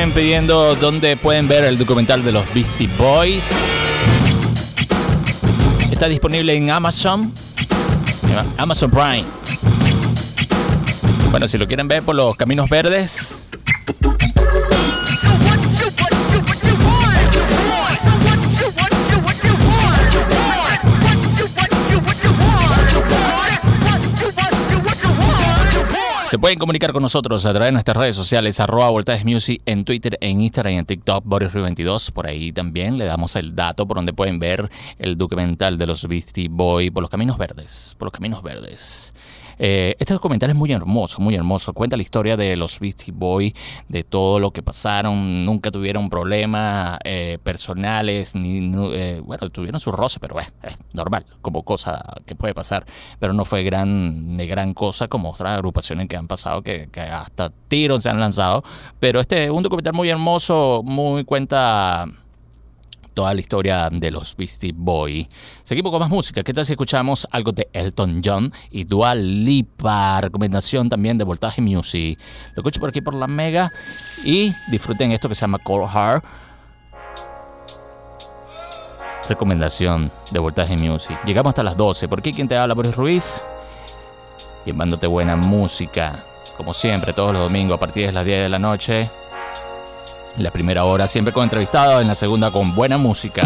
escriben 0.00 0.12
pidiendo 0.12 0.74
dónde 0.76 1.14
pueden 1.16 1.46
ver 1.46 1.64
el 1.64 1.76
documental 1.76 2.24
de 2.24 2.32
los 2.32 2.54
Beastie 2.54 2.88
Boys. 2.96 3.50
Está 5.90 6.06
disponible 6.06 6.56
en 6.56 6.70
Amazon. 6.70 7.30
Amazon 8.56 8.90
Prime. 8.90 9.24
Bueno, 11.30 11.48
si 11.48 11.58
lo 11.58 11.66
quieren 11.66 11.86
ver 11.86 12.02
por 12.02 12.14
los 12.14 12.34
caminos 12.36 12.70
verdes, 12.70 13.39
Se 26.30 26.38
pueden 26.38 26.60
comunicar 26.60 26.92
con 26.92 27.02
nosotros 27.02 27.44
a 27.44 27.50
través 27.50 27.66
de 27.66 27.72
nuestras 27.72 27.96
redes 27.96 28.14
sociales, 28.14 28.60
arroba 28.60 28.88
Music 29.24 29.60
en 29.66 29.84
Twitter, 29.84 30.16
en 30.20 30.40
Instagram 30.40 30.74
y 30.74 30.76
en 30.76 30.86
TikTok, 30.86 31.24
Boris22. 31.24 32.12
Por 32.12 32.28
ahí 32.28 32.52
también 32.52 32.98
le 32.98 33.04
damos 33.04 33.34
el 33.34 33.56
dato 33.56 33.84
por 33.84 33.96
donde 33.96 34.12
pueden 34.12 34.38
ver 34.38 34.70
el 35.00 35.18
documental 35.18 35.76
de 35.76 35.88
los 35.88 36.06
Beastie 36.06 36.46
Boy 36.48 36.90
por 36.90 37.02
los 37.02 37.10
caminos 37.10 37.36
verdes. 37.36 37.96
Por 37.98 38.06
los 38.06 38.12
caminos 38.12 38.44
verdes. 38.44 39.12
Eh, 39.62 39.94
este 39.98 40.14
documental 40.14 40.48
es 40.48 40.56
muy 40.56 40.72
hermoso, 40.72 41.20
muy 41.20 41.34
hermoso. 41.34 41.74
Cuenta 41.74 41.96
la 41.96 42.02
historia 42.02 42.38
de 42.38 42.56
los 42.56 42.80
Beastie 42.80 43.12
Boys, 43.12 43.52
de 43.88 44.04
todo 44.04 44.38
lo 44.38 44.52
que 44.52 44.62
pasaron. 44.62 45.44
Nunca 45.44 45.70
tuvieron 45.70 46.08
problemas 46.08 46.98
eh, 47.04 47.38
personales, 47.44 48.34
ni, 48.34 48.72
eh, 48.94 49.20
bueno, 49.22 49.50
tuvieron 49.50 49.78
su 49.78 49.92
roce, 49.92 50.18
pero 50.18 50.40
es 50.40 50.50
normal, 50.94 51.26
como 51.42 51.62
cosa 51.62 52.02
que 52.24 52.34
puede 52.34 52.54
pasar. 52.54 52.86
Pero 53.18 53.34
no 53.34 53.44
fue 53.44 53.62
gran, 53.62 54.38
de 54.38 54.46
gran 54.46 54.72
cosa 54.72 55.08
como 55.08 55.30
otras 55.30 55.52
agrupaciones 55.52 56.08
que 56.08 56.16
han 56.16 56.26
pasado, 56.26 56.62
que, 56.62 56.88
que 56.90 57.02
hasta 57.02 57.52
tiros 57.68 58.02
se 58.02 58.08
han 58.08 58.18
lanzado. 58.18 58.64
Pero 58.98 59.20
este 59.20 59.44
es 59.44 59.50
un 59.50 59.62
documental 59.62 59.92
muy 59.92 60.08
hermoso, 60.08 60.80
muy 60.82 61.24
cuenta 61.24 62.06
toda 63.20 63.34
la 63.34 63.40
historia 63.42 63.90
de 63.92 64.10
los 64.10 64.34
Beastie 64.34 64.72
Boys. 64.74 65.26
Seguimos 65.62 65.92
con 65.92 66.00
más 66.00 66.08
música. 66.08 66.42
¿Qué 66.42 66.54
tal 66.54 66.64
si 66.64 66.72
escuchamos 66.72 67.28
algo 67.30 67.52
de 67.52 67.68
Elton 67.74 68.22
John 68.24 68.50
y 68.70 68.84
Dual 68.84 69.44
Lipa? 69.44 70.22
Recomendación 70.22 70.88
también 70.88 71.18
de 71.18 71.24
Voltaje 71.24 71.60
Music. 71.60 72.18
Lo 72.54 72.62
escucho 72.62 72.80
por 72.80 72.88
aquí 72.88 73.02
por 73.02 73.12
la 73.12 73.26
Mega 73.26 73.70
y 74.24 74.54
disfruten 74.70 75.12
esto 75.12 75.28
que 75.28 75.34
se 75.34 75.42
llama 75.42 75.58
Cold 75.58 75.90
Heart. 75.90 76.24
Recomendación 79.28 80.10
de 80.30 80.38
Voltaje 80.38 80.78
Music. 80.78 81.20
Llegamos 81.26 81.50
hasta 81.50 81.62
las 81.62 81.76
12. 81.76 82.08
¿Por 82.08 82.20
aquí 82.20 82.32
quien 82.32 82.48
te 82.48 82.56
habla? 82.56 82.72
Boris 82.72 82.96
Ruiz. 82.96 83.44
Llevándote 84.64 85.06
buena 85.06 85.36
música. 85.36 86.18
Como 86.56 86.72
siempre, 86.72 87.12
todos 87.12 87.34
los 87.34 87.52
domingos 87.52 87.76
a 87.76 87.80
partir 87.80 88.06
de 88.06 88.12
las 88.12 88.24
10 88.24 88.44
de 88.44 88.48
la 88.48 88.58
noche. 88.58 89.02
La 90.40 90.50
primera 90.50 90.84
hora 90.84 91.06
siempre 91.06 91.34
con 91.34 91.42
entrevistados, 91.42 92.00
en 92.00 92.08
la 92.08 92.14
segunda 92.14 92.50
con 92.50 92.74
buena 92.74 92.96
música. 92.96 93.42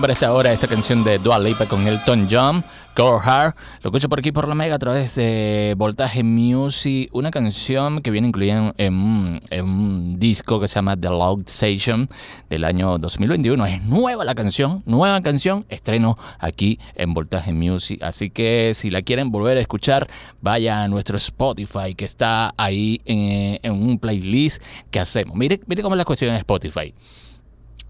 Para 0.00 0.12
esta 0.12 0.32
hora, 0.34 0.52
esta 0.52 0.68
canción 0.68 1.04
de 1.04 1.18
Dual 1.18 1.44
Lipa 1.44 1.64
con 1.64 1.86
Elton 1.86 2.28
John, 2.30 2.62
Go 2.94 3.18
Hard. 3.18 3.54
Lo 3.82 3.88
escucho 3.88 4.10
por 4.10 4.18
aquí 4.18 4.30
por 4.30 4.46
la 4.46 4.54
Mega 4.54 4.74
a 4.74 4.78
través 4.78 5.14
de 5.14 5.74
Voltaje 5.78 6.22
Music, 6.22 7.08
una 7.12 7.30
canción 7.30 8.02
que 8.02 8.10
viene 8.10 8.28
incluida 8.28 8.74
en, 8.76 8.94
un 8.94 10.16
disco 10.18 10.60
que 10.60 10.68
se 10.68 10.74
llama 10.74 10.98
The 10.98 11.08
Loud 11.08 11.44
Station 11.46 12.08
del 12.50 12.64
año 12.64 12.98
2021. 12.98 13.64
Es 13.64 13.84
nueva 13.84 14.26
la 14.26 14.34
canción, 14.34 14.82
nueva 14.84 15.18
canción, 15.22 15.64
estreno 15.70 16.18
aquí 16.38 16.78
en 16.94 17.14
Voltaje 17.14 17.54
Music. 17.54 18.02
Así 18.02 18.28
que 18.28 18.72
si 18.74 18.90
la 18.90 19.00
quieren 19.00 19.30
volver 19.30 19.56
a 19.56 19.60
escuchar, 19.60 20.06
vaya 20.42 20.82
a 20.82 20.88
nuestro 20.88 21.16
Spotify 21.16 21.94
que 21.96 22.04
está 22.04 22.52
ahí 22.58 23.00
en, 23.06 23.60
en 23.62 23.72
un 23.72 23.98
playlist 23.98 24.62
que 24.90 25.00
hacemos. 25.00 25.36
Mire, 25.36 25.60
mire 25.66 25.82
cómo 25.82 25.94
es 25.94 25.98
la 25.98 26.04
cuestión 26.04 26.32
en 26.32 26.36
Spotify. 26.36 26.92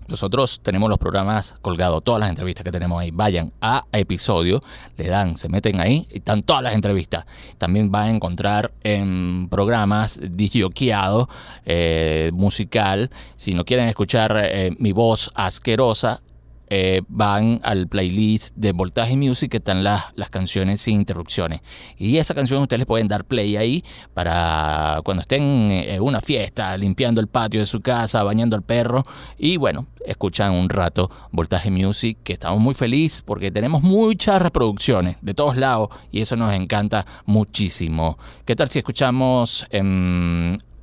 Nosotros 0.09 0.61
tenemos 0.63 0.89
los 0.89 0.99
programas 0.99 1.57
colgados, 1.63 2.03
todas 2.05 2.21
las 2.21 2.29
entrevistas 2.29 2.65
que 2.65 2.71
tenemos 2.71 3.01
ahí. 3.01 3.11
Vayan 3.11 3.53
a 3.61 3.85
episodio, 3.93 4.63
le 4.97 5.09
dan, 5.09 5.37
se 5.37 5.49
meten 5.49 5.81
ahí 5.81 6.07
y 6.11 6.19
están 6.19 6.43
todas 6.43 6.63
las 6.63 6.75
entrevistas. 6.75 7.25
También 7.59 7.91
van 7.91 8.07
a 8.07 8.11
encontrar 8.11 8.73
en 8.83 9.49
programas 9.51 10.21
disjoqueados, 10.23 11.29
eh, 11.65 12.31
musical. 12.35 13.11
Si 13.37 13.55
no 13.55 13.65
quieren 13.65 13.89
escuchar 13.89 14.37
eh, 14.37 14.71
mi 14.79 14.93
voz 14.93 15.31
asquerosa, 15.35 16.23
eh, 16.69 17.03
van 17.09 17.61
al 17.63 17.89
playlist 17.89 18.57
de 18.57 18.73
Voltaje 18.73 19.17
Music 19.17 19.51
que 19.51 19.57
están 19.59 19.85
las, 19.85 20.13
las 20.15 20.31
canciones 20.31 20.81
sin 20.81 20.97
interrupciones. 20.97 21.61
Y 21.97 22.17
esa 22.19 22.35
canción 22.35 22.63
ustedes 22.63 22.87
pueden 22.87 23.09
dar 23.09 23.25
play 23.25 23.57
ahí 23.57 23.83
para 24.15 25.01
cuando 25.05 25.21
estén 25.21 25.71
en 25.71 26.03
una 26.03 26.21
fiesta, 26.21 26.77
limpiando 26.77 27.21
el 27.21 27.29
patio 27.29 27.61
de 27.61 27.67
su 27.67 27.81
casa, 27.81 28.23
bañando 28.23 28.57
al 28.57 28.63
perro. 28.63 29.05
Y 29.39 29.57
bueno, 29.57 29.87
escuchan 30.05 30.53
un 30.53 30.69
rato 30.69 31.11
Voltaje 31.31 31.71
Music, 31.71 32.19
que 32.23 32.33
estamos 32.33 32.61
muy 32.61 32.75
felices 32.75 33.23
porque 33.23 33.51
tenemos 33.51 33.83
muchas 33.83 34.41
reproducciones 34.41 35.17
de 35.21 35.35
todos 35.35 35.57
lados 35.57 35.89
y 36.11 36.21
eso 36.21 36.37
nos 36.37 36.53
encanta 36.53 37.05
muchísimo. 37.25 38.19
¿Qué 38.45 38.57
tal 38.57 38.69
si 38.69 38.79
escuchamos? 38.79 39.67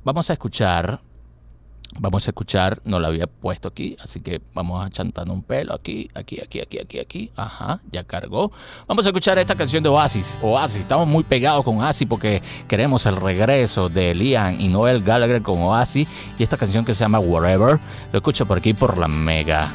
vamos 0.04 0.30
a 0.30 0.32
escuchar 0.32 1.00
Vamos 1.98 2.26
a 2.26 2.30
escuchar, 2.30 2.80
no 2.84 2.98
la 2.98 3.08
había 3.08 3.28
puesto 3.28 3.68
aquí, 3.68 3.96
así 4.02 4.20
que 4.20 4.40
vamos 4.52 4.84
a 4.84 4.90
chantando 4.90 5.32
un 5.32 5.42
pelo 5.42 5.74
aquí, 5.74 6.10
aquí, 6.14 6.40
aquí, 6.40 6.60
aquí, 6.60 6.80
aquí, 6.80 6.98
aquí. 6.98 7.30
Ajá, 7.36 7.80
ya 7.92 8.02
cargó. 8.02 8.50
Vamos 8.88 9.06
a 9.06 9.10
escuchar 9.10 9.38
esta 9.38 9.54
canción 9.54 9.82
de 9.82 9.88
Oasis. 9.88 10.36
Oasis, 10.42 10.80
estamos 10.80 11.06
muy 11.06 11.22
pegados 11.22 11.64
con 11.64 11.78
Oasis 11.78 12.08
porque 12.08 12.42
queremos 12.66 13.06
el 13.06 13.16
regreso 13.16 13.88
de 13.88 14.12
Liam 14.14 14.60
y 14.60 14.68
Noel 14.68 15.04
Gallagher 15.04 15.42
con 15.42 15.60
Oasis. 15.62 16.08
Y 16.36 16.42
esta 16.42 16.56
canción 16.56 16.84
que 16.84 16.94
se 16.94 17.04
llama 17.04 17.20
Whatever, 17.20 17.78
lo 18.12 18.18
escucho 18.18 18.44
por 18.44 18.58
aquí 18.58 18.74
por 18.74 18.98
la 18.98 19.06
Mega. 19.06 19.70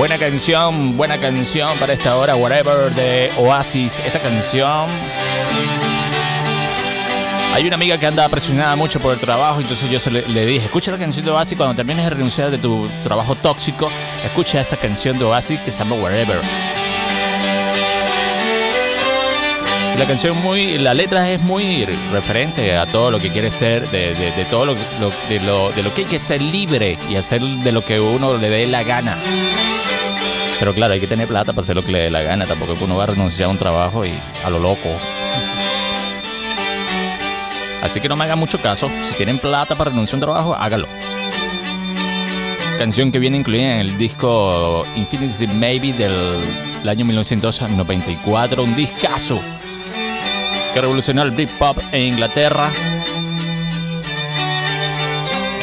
Buena 0.00 0.16
canción, 0.16 0.96
buena 0.96 1.18
canción 1.18 1.68
para 1.78 1.92
esta 1.92 2.16
hora, 2.16 2.34
Whatever 2.34 2.90
de 2.94 3.30
Oasis. 3.36 3.98
Esta 3.98 4.18
canción. 4.18 4.86
Hay 7.52 7.66
una 7.66 7.76
amiga 7.76 7.98
que 7.98 8.06
anda 8.06 8.26
presionada 8.30 8.76
mucho 8.76 8.98
por 8.98 9.12
el 9.12 9.20
trabajo, 9.20 9.60
entonces 9.60 9.90
yo 9.90 10.10
le, 10.10 10.26
le, 10.28 10.46
dije, 10.46 10.64
escucha 10.64 10.90
la 10.90 10.96
canción 10.96 11.26
de 11.26 11.32
Oasis 11.32 11.54
cuando 11.54 11.74
termines 11.74 12.02
de 12.02 12.10
renunciar 12.12 12.50
de 12.50 12.56
tu 12.56 12.88
trabajo 13.04 13.34
tóxico, 13.34 13.90
escucha 14.24 14.62
esta 14.62 14.78
canción 14.78 15.18
de 15.18 15.24
Oasis 15.24 15.60
que 15.60 15.70
se 15.70 15.84
llama 15.84 15.96
Whatever. 15.96 16.40
la 19.98 20.06
canción 20.06 20.34
muy, 20.40 20.78
la 20.78 20.94
letra 20.94 21.30
es 21.30 21.42
muy 21.42 21.84
referente 22.10 22.74
a 22.74 22.86
todo 22.86 23.10
lo 23.10 23.18
que 23.20 23.28
quiere 23.28 23.50
ser, 23.50 23.86
de, 23.90 24.46
todo 24.50 24.64
lo, 24.64 24.74
de, 25.28 25.40
lo, 25.40 25.72
de 25.72 25.82
lo 25.82 25.92
que 25.92 26.02
hay 26.02 26.08
que 26.08 26.18
ser 26.18 26.40
libre 26.40 26.96
y 27.10 27.16
hacer 27.16 27.42
de 27.42 27.70
lo 27.70 27.84
que 27.84 28.00
uno 28.00 28.38
le 28.38 28.48
dé 28.48 28.66
la 28.66 28.82
gana. 28.82 29.18
Pero 30.60 30.74
claro, 30.74 30.92
hay 30.92 31.00
que 31.00 31.06
tener 31.06 31.26
plata 31.26 31.52
para 31.52 31.62
hacer 31.62 31.74
lo 31.74 31.82
que 31.82 31.90
le 31.90 32.00
dé 32.00 32.10
la 32.10 32.20
gana, 32.20 32.46
tampoco 32.46 32.76
uno 32.82 32.96
va 32.96 33.04
a 33.04 33.06
renunciar 33.06 33.48
a 33.48 33.50
un 33.50 33.56
trabajo 33.56 34.04
y 34.04 34.12
a 34.44 34.50
lo 34.50 34.58
loco. 34.58 34.90
Así 37.82 37.98
que 37.98 38.10
no 38.10 38.14
me 38.14 38.24
hagan 38.24 38.38
mucho 38.38 38.60
caso, 38.60 38.90
si 39.02 39.14
tienen 39.14 39.38
plata 39.38 39.74
para 39.74 39.90
renunciar 39.90 40.14
a 40.14 40.18
un 40.18 40.20
trabajo, 40.20 40.54
hágalo. 40.54 40.86
Canción 42.78 43.10
que 43.10 43.18
viene 43.18 43.38
incluida 43.38 43.74
en 43.74 43.80
el 43.80 43.98
disco 43.98 44.86
Infinity 44.96 45.46
Maybe 45.46 45.94
del 45.94 46.86
año 46.86 47.06
1994, 47.06 48.62
un 48.62 48.76
discazo 48.76 49.40
que 50.74 50.80
revolucionó 50.80 51.22
el 51.22 51.30
Britpop 51.30 51.78
en 51.92 52.14
Inglaterra 52.14 52.70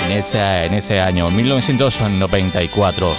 en 0.08 0.12
ese, 0.12 0.66
en 0.66 0.74
ese 0.74 1.00
año, 1.00 1.30
1994. 1.30 3.16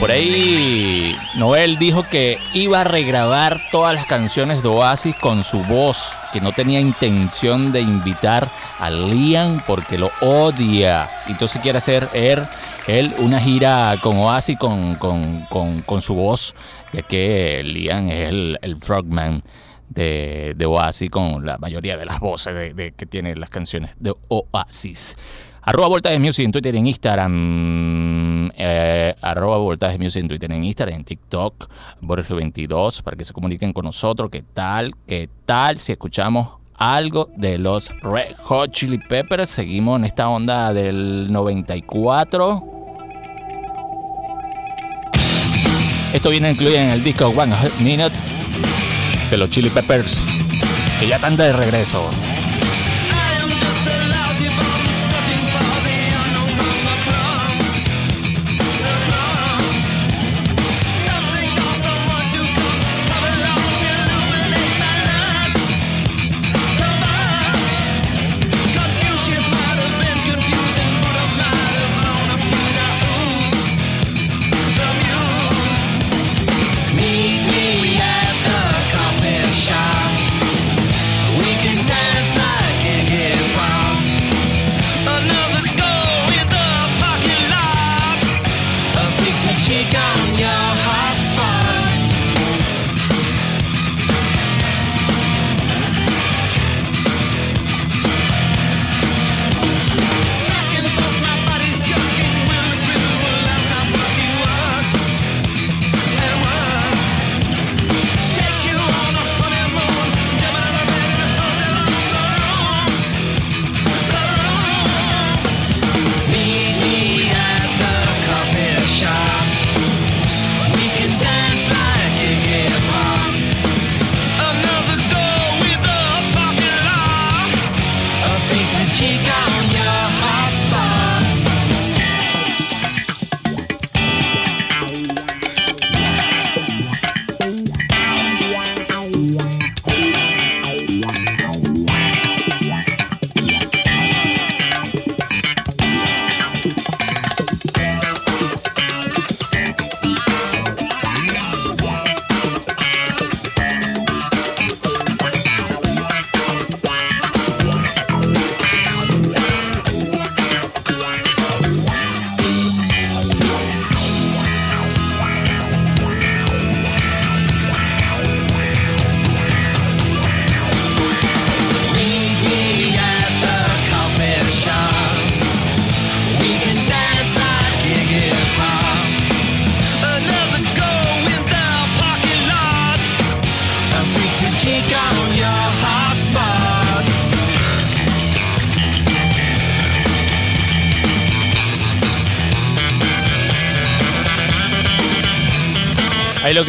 Por 0.00 0.10
ahí 0.10 1.14
Noel 1.36 1.78
dijo 1.78 2.04
que 2.04 2.38
iba 2.54 2.80
a 2.80 2.84
regrabar 2.84 3.60
todas 3.70 3.94
las 3.94 4.06
canciones 4.06 4.62
de 4.62 4.68
Oasis 4.68 5.14
con 5.14 5.44
su 5.44 5.62
voz, 5.64 6.16
que 6.32 6.40
no 6.40 6.52
tenía 6.52 6.80
intención 6.80 7.70
de 7.70 7.82
invitar 7.82 8.48
a 8.78 8.88
Liam 8.88 9.60
porque 9.66 9.98
lo 9.98 10.10
odia. 10.22 11.10
Entonces 11.28 11.60
quiere 11.60 11.76
hacer 11.76 12.08
él, 12.14 12.40
él 12.86 13.14
una 13.18 13.40
gira 13.40 13.94
con 14.02 14.16
Oasis 14.16 14.58
con, 14.58 14.94
con, 14.94 16.02
su 16.02 16.14
voz, 16.14 16.54
ya 16.94 17.02
que 17.02 17.62
Liam 17.62 18.08
es 18.08 18.28
el, 18.30 18.58
el 18.62 18.78
frogman 18.78 19.42
de, 19.90 20.66
Oasis 20.66 21.10
con 21.10 21.44
la 21.44 21.58
mayoría 21.58 21.96
de 21.96 22.06
las 22.06 22.20
voces 22.20 22.74
de, 22.74 22.92
que 22.92 23.06
tienen 23.06 23.38
las 23.38 23.50
canciones 23.50 23.90
de 23.98 24.14
Oasis. 24.28 25.16
Arroba 25.62 25.88
Voltaje 25.88 26.18
Music 26.18 26.44
en 26.44 26.52
Twitter, 26.52 26.74
en 26.74 26.86
Instagram. 26.86 28.50
Eh, 28.56 29.14
arroba 29.20 29.58
Voltaje 29.58 29.98
Music 29.98 30.22
en 30.22 30.28
Twitter, 30.28 30.50
en 30.52 30.64
Instagram, 30.64 30.96
en 30.96 31.04
TikTok, 31.04 31.68
Borges22, 32.02 33.02
para 33.02 33.16
que 33.16 33.24
se 33.24 33.32
comuniquen 33.32 33.72
con 33.72 33.84
nosotros. 33.84 34.30
¿Qué 34.30 34.42
tal? 34.42 34.92
¿Qué 35.06 35.28
tal 35.44 35.76
si 35.76 35.92
escuchamos 35.92 36.58
algo 36.74 37.28
de 37.36 37.58
los 37.58 37.90
Red 38.00 38.36
Hot 38.44 38.70
Chili 38.70 38.98
Peppers? 38.98 39.50
Seguimos 39.50 39.98
en 39.98 40.06
esta 40.06 40.28
onda 40.28 40.72
del 40.72 41.30
94. 41.30 42.64
Esto 46.12 46.30
viene 46.30 46.50
incluido 46.50 46.76
en 46.76 46.90
el 46.90 47.04
disco 47.04 47.28
One 47.28 47.54
Minute 47.80 48.16
de 49.30 49.36
los 49.36 49.48
Chili 49.50 49.68
Peppers, 49.68 50.20
que 50.98 51.06
ya 51.06 51.16
están 51.16 51.36
de 51.36 51.52
regreso. 51.52 52.10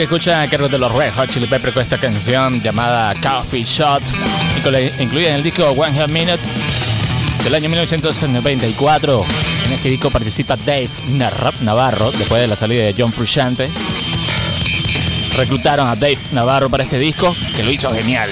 Que 0.01 0.05
escuchan 0.05 0.41
a 0.41 0.49
cargo 0.49 0.67
de 0.67 0.79
los 0.79 0.91
Red 0.91 1.13
Hot 1.13 1.29
Chili 1.29 1.45
Peppers 1.45 1.73
con 1.73 1.83
esta 1.83 1.99
canción 1.99 2.59
llamada 2.63 3.13
Coffee 3.21 3.63
Shot, 3.63 4.01
incluida 4.99 5.29
en 5.29 5.35
el 5.35 5.43
disco 5.43 5.69
One 5.69 5.95
Hot 5.99 6.09
Minute 6.09 6.39
del 7.43 7.53
año 7.53 7.69
1994. 7.69 9.23
En 9.67 9.73
este 9.73 9.89
disco 9.89 10.09
participa 10.09 10.55
Dave 10.55 10.89
Navarro 11.61 12.09
después 12.13 12.41
de 12.41 12.47
la 12.47 12.55
salida 12.55 12.83
de 12.83 12.95
John 12.97 13.11
Frusciante. 13.11 13.69
Reclutaron 15.37 15.87
a 15.87 15.95
Dave 15.95 16.17
Navarro 16.31 16.67
para 16.71 16.81
este 16.81 16.97
disco, 16.97 17.35
que 17.55 17.61
lo 17.61 17.69
hizo 17.69 17.91
genial. 17.93 18.31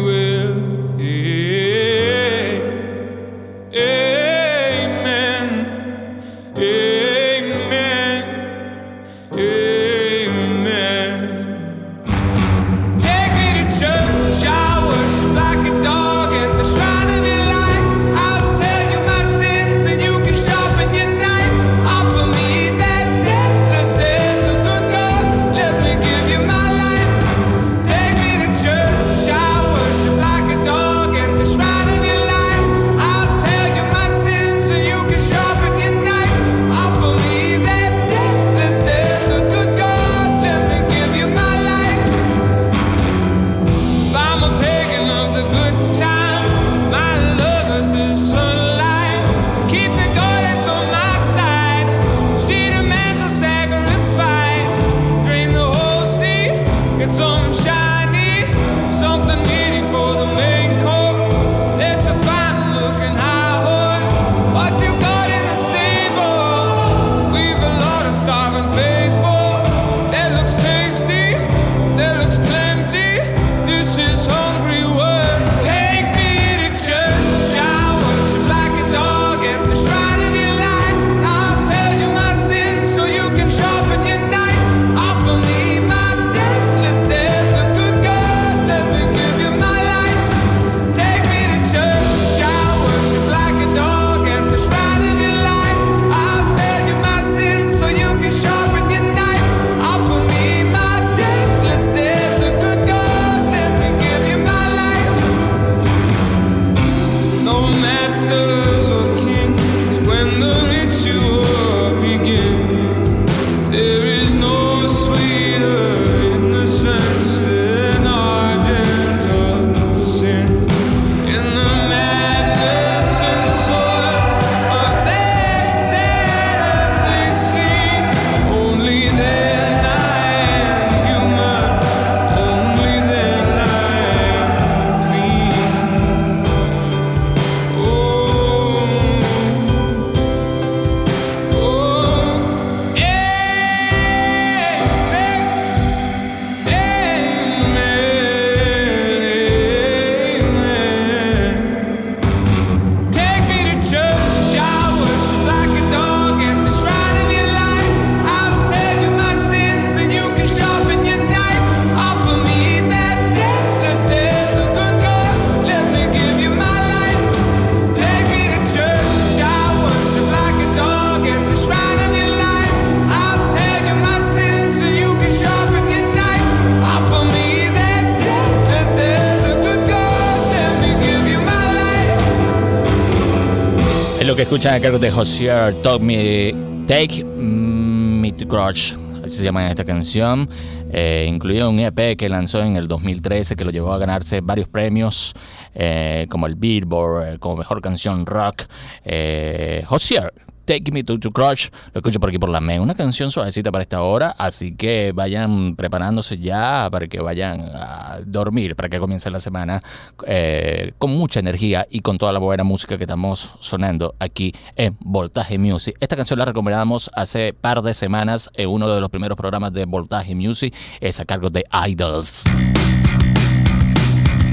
escuchar 184.61 184.99
de 184.99 185.09
Josier 185.09 185.73
Talk 185.81 185.99
Me, 186.03 186.53
Take 186.85 187.23
mm, 187.23 188.21
Me 188.21 188.31
to 188.31 188.45
Grudge, 188.45 188.95
así 189.25 189.37
se 189.37 189.43
llama 189.43 189.67
esta 189.67 189.83
canción. 189.83 190.47
Eh, 190.91 191.25
incluía 191.27 191.67
un 191.67 191.79
EP 191.79 192.15
que 192.15 192.29
lanzó 192.29 192.61
en 192.61 192.75
el 192.75 192.87
2013 192.87 193.55
que 193.55 193.65
lo 193.65 193.71
llevó 193.71 193.91
a 193.91 193.97
ganarse 193.97 194.39
varios 194.41 194.67
premios 194.67 195.33
eh, 195.73 196.27
como 196.29 196.45
el 196.45 196.53
Billboard, 196.53 197.27
eh, 197.27 197.39
como 197.39 197.57
Mejor 197.57 197.81
Canción 197.81 198.27
Rock. 198.27 198.65
Eh, 199.03 199.83
Josier 199.87 200.31
Take 200.71 200.89
Me 200.93 201.03
to, 201.03 201.19
to 201.19 201.31
Crush. 201.31 201.67
Lo 201.93 201.99
escucho 201.99 202.17
por 202.17 202.29
aquí 202.29 202.39
por 202.39 202.49
la 202.49 202.61
ME. 202.61 202.79
Una 202.79 202.95
canción 202.95 203.29
suavecita 203.29 203.73
para 203.73 203.81
esta 203.81 204.03
hora, 204.03 204.33
así 204.37 204.73
que 204.73 205.11
vayan 205.13 205.75
preparándose 205.75 206.37
ya 206.37 206.87
para 206.89 207.07
que 207.07 207.19
vayan 207.19 207.59
a 207.73 208.19
dormir, 208.25 208.77
para 208.77 208.87
que 208.87 208.97
comience 208.97 209.29
la 209.29 209.41
semana 209.41 209.81
eh, 210.25 210.93
con 210.97 211.11
mucha 211.11 211.41
energía 211.41 211.85
y 211.89 211.99
con 211.99 212.17
toda 212.17 212.31
la 212.31 212.39
buena 212.39 212.63
música 212.63 212.97
que 212.97 213.03
estamos 213.03 213.57
sonando 213.59 214.15
aquí 214.17 214.53
en 214.77 214.95
Voltaje 215.01 215.59
Music. 215.59 215.97
Esta 215.99 216.15
canción 216.15 216.39
la 216.39 216.45
recomendamos 216.45 217.11
hace 217.15 217.51
par 217.51 217.81
de 217.81 217.93
semanas 217.93 218.49
en 218.55 218.69
uno 218.69 218.89
de 218.93 219.01
los 219.01 219.09
primeros 219.09 219.35
programas 219.37 219.73
de 219.73 219.83
Voltaje 219.83 220.35
Music, 220.35 220.73
es 221.01 221.19
a 221.19 221.25
cargo 221.25 221.49
de 221.49 221.65
Idols. 221.89 222.45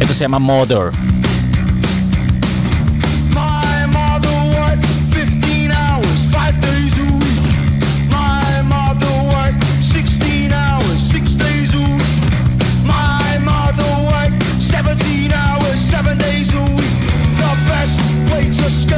Esto 0.01 0.15
se 0.15 0.25
llama 0.25 0.41
Mother. 0.41 0.91
sky. 18.69 18.98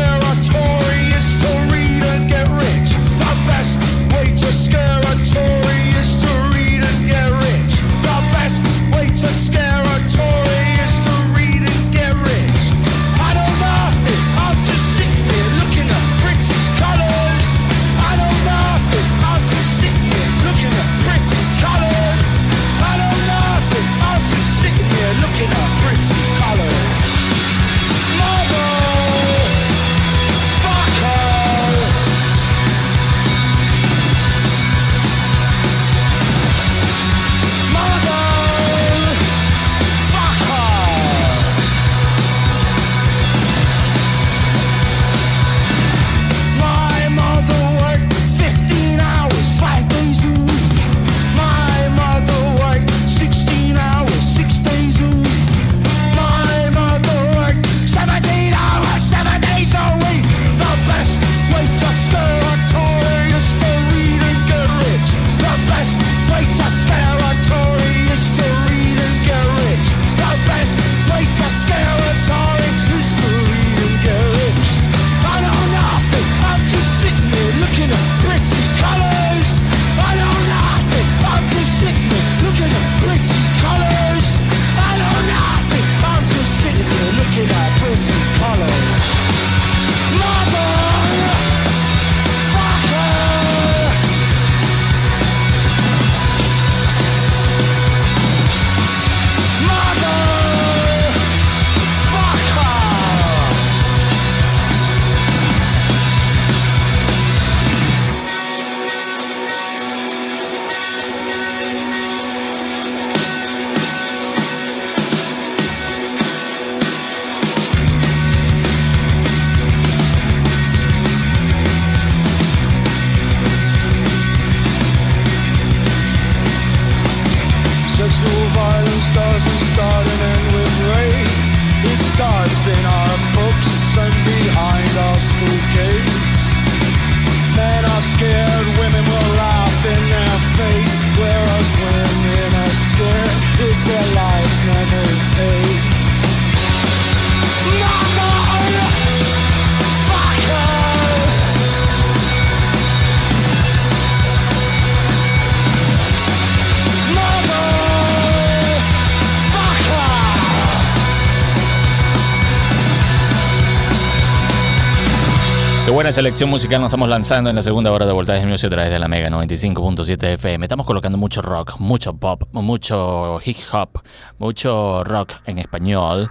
Buena 166.10 166.22
selección 166.22 166.50
musical 166.50 166.80
nos 166.80 166.88
estamos 166.88 167.08
lanzando 167.08 167.50
en 167.50 167.56
la 167.56 167.62
segunda 167.62 167.92
hora 167.92 168.04
de 168.04 168.10
Voltaje 168.10 168.44
Music 168.44 168.66
a 168.66 168.70
través 168.70 168.90
de 168.90 168.98
la 168.98 169.06
Mega 169.06 169.30
95.7 169.30 170.32
FM. 170.32 170.64
Estamos 170.64 170.84
colocando 170.84 171.16
mucho 171.16 171.40
rock, 171.40 171.78
mucho 171.78 172.14
pop, 172.14 172.42
mucho 172.50 173.38
hip 173.44 173.56
hop, 173.70 174.02
mucho 174.38 175.04
rock 175.04 175.34
en 175.44 175.58
español. 175.60 176.28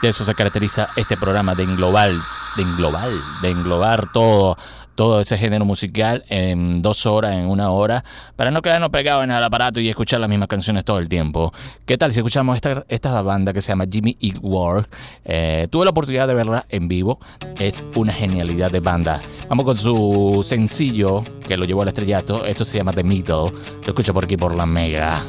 De 0.00 0.08
eso 0.08 0.24
se 0.24 0.34
caracteriza 0.34 0.88
este 0.96 1.18
programa 1.18 1.54
de 1.54 1.64
englobar, 1.64 2.12
de 2.56 2.62
englobar, 2.62 3.10
de 3.42 3.50
englobar 3.50 4.10
todo, 4.10 4.56
todo 5.00 5.18
ese 5.18 5.38
género 5.38 5.64
musical 5.64 6.26
en 6.28 6.82
dos 6.82 7.06
horas, 7.06 7.32
en 7.32 7.46
una 7.46 7.70
hora, 7.70 8.04
para 8.36 8.50
no 8.50 8.60
quedarnos 8.60 8.90
pegados 8.90 9.24
en 9.24 9.30
el 9.30 9.42
aparato 9.42 9.80
y 9.80 9.88
escuchar 9.88 10.20
las 10.20 10.28
mismas 10.28 10.48
canciones 10.48 10.84
todo 10.84 10.98
el 10.98 11.08
tiempo. 11.08 11.54
¿Qué 11.86 11.96
tal 11.96 12.12
si 12.12 12.18
escuchamos 12.18 12.54
esta, 12.56 12.84
esta 12.86 13.22
banda 13.22 13.54
que 13.54 13.62
se 13.62 13.72
llama 13.72 13.86
Jimmy 13.90 14.18
Eat 14.20 14.36
World? 14.42 14.86
Eh, 15.24 15.68
tuve 15.70 15.86
la 15.86 15.92
oportunidad 15.92 16.28
de 16.28 16.34
verla 16.34 16.66
en 16.68 16.86
vivo, 16.86 17.18
es 17.58 17.82
una 17.94 18.12
genialidad 18.12 18.70
de 18.70 18.80
banda. 18.80 19.22
Vamos 19.48 19.64
con 19.64 19.78
su 19.78 20.44
sencillo 20.46 21.24
que 21.48 21.56
lo 21.56 21.64
llevó 21.64 21.80
al 21.80 21.88
estrellato, 21.88 22.44
esto 22.44 22.66
se 22.66 22.76
llama 22.76 22.92
The 22.92 23.02
Middle, 23.02 23.52
lo 23.52 23.86
escucho 23.86 24.12
por 24.12 24.24
aquí 24.24 24.36
por 24.36 24.54
la 24.54 24.66
Mega. 24.66 25.24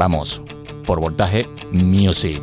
Vamos, 0.00 0.42
por 0.84 0.98
Voltaje 0.98 1.46
Music. 1.70 2.42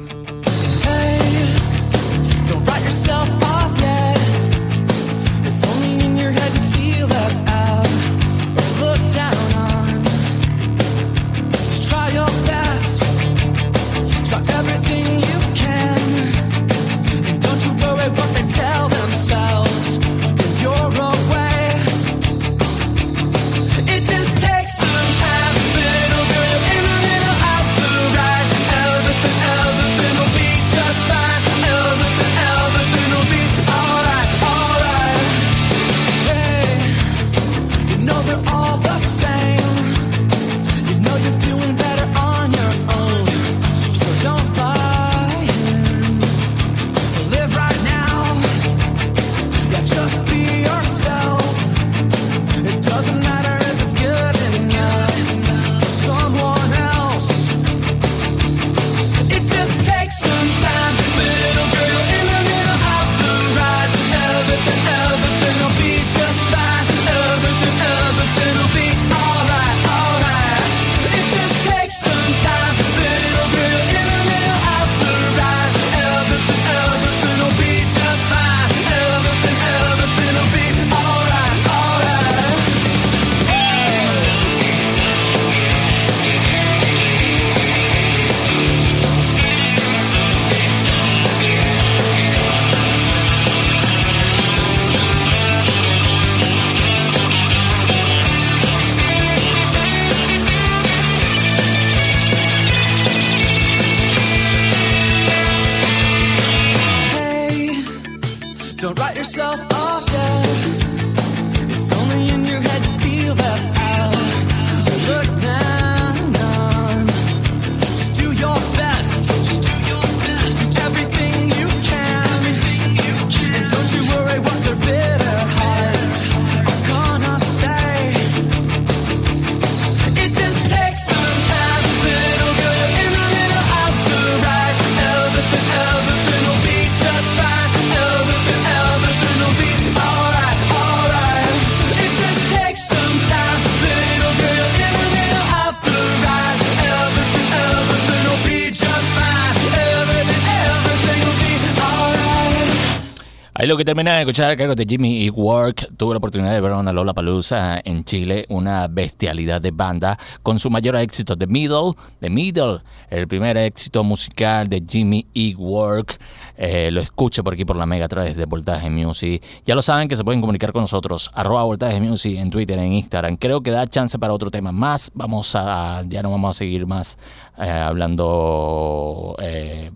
Ahí 153.94 153.96
lo 153.96 154.00
que 154.00 154.06
termina 154.06 154.16
de 154.16 154.22
escuchar 154.22 154.50
a 154.50 154.58
cargo 154.58 154.74
de 154.74 154.86
Jimmy 154.90 155.24
y 155.24 155.30
Work. 155.30 155.96
Tuve 155.98 156.16
la 156.16 156.18
oportunidad 156.18 156.52
de 156.52 156.62
ver 156.62 156.72
una 156.72 156.92
Lola 156.92 157.14
Palusa 157.14 157.80
en 157.84 158.04
Chile, 158.04 158.48
una 158.50 158.88
bestialidad 158.88 159.62
de 159.62 159.70
banda 159.70 160.18
con 160.42 160.58
su 160.58 160.72
mayor 160.72 160.96
éxito, 160.96 161.38
The 161.38 161.46
Middle. 161.46 161.92
The 162.20 162.32
Middle, 162.32 162.80
el 163.12 163.28
primer 163.28 163.56
éxito 163.56 164.04
musical 164.04 164.68
de 164.68 164.82
Jimmy 164.88 165.28
E. 165.36 165.54
Work. 165.56 166.20
Eh, 166.58 166.90
lo 166.92 167.02
escucho 167.02 167.44
por 167.44 167.54
aquí 167.54 167.66
por 167.66 167.76
la 167.76 167.86
Mega 167.86 168.06
a 168.06 168.08
través 168.08 168.36
de 168.36 168.46
Voltaje 168.46 168.90
Music. 168.90 169.44
Ya 169.64 169.76
lo 169.76 169.84
saben 169.84 170.08
que 170.08 170.16
se 170.16 170.24
pueden 170.24 170.42
comunicar 170.42 170.72
con 170.72 170.82
nosotros, 170.82 171.30
arroba 171.36 171.62
Voltaje 171.62 172.02
Music 172.02 172.40
en 172.40 172.50
Twitter, 172.50 172.80
en 172.80 172.94
Instagram. 172.94 173.38
Creo 173.38 173.62
que 173.62 173.70
da 173.70 173.86
chance 173.86 174.18
para 174.18 174.34
otro 174.34 174.50
tema 174.50 174.72
más. 174.72 175.12
Vamos 175.14 175.56
a, 175.56 176.04
ya 176.08 176.24
no 176.24 176.32
vamos 176.32 176.50
a 176.50 176.54
seguir 176.58 176.88
más 176.88 177.20
eh, 177.60 177.70
hablando. 177.70 179.36
eh, 179.40 179.92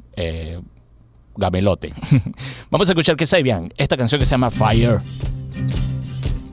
gamelote. 1.37 1.93
Vamos 2.71 2.89
a 2.89 2.91
escuchar 2.91 3.15
que 3.15 3.25
Sabian, 3.25 3.73
esta 3.77 3.97
canción 3.97 4.19
que 4.19 4.25
se 4.25 4.31
llama 4.31 4.51
Fire. 4.51 4.99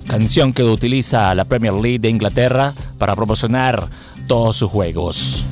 Canción 0.07 0.53
que 0.53 0.63
utiliza 0.63 1.35
la 1.35 1.45
Premier 1.45 1.73
League 1.73 1.99
de 1.99 2.11
Inglaterra 2.11 2.73
para 2.99 3.17
promocionar 3.17 3.89
todos 4.27 4.57
sus 4.57 4.71
juegos. 4.71 5.45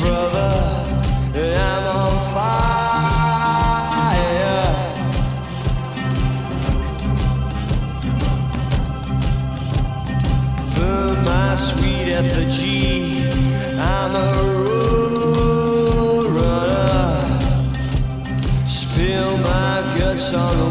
Brother. 0.00 0.60
I'm 1.34 1.86
on 1.86 2.34
fire. 2.34 2.79
My 11.50 11.56
sweet 11.56 12.08
effigy. 12.12 13.24
I'm 13.80 14.14
a 14.14 14.28
road 14.62 16.26
runner. 16.38 17.22
Spill 18.68 19.36
my 19.38 19.82
guts 19.98 20.32
on 20.32 20.69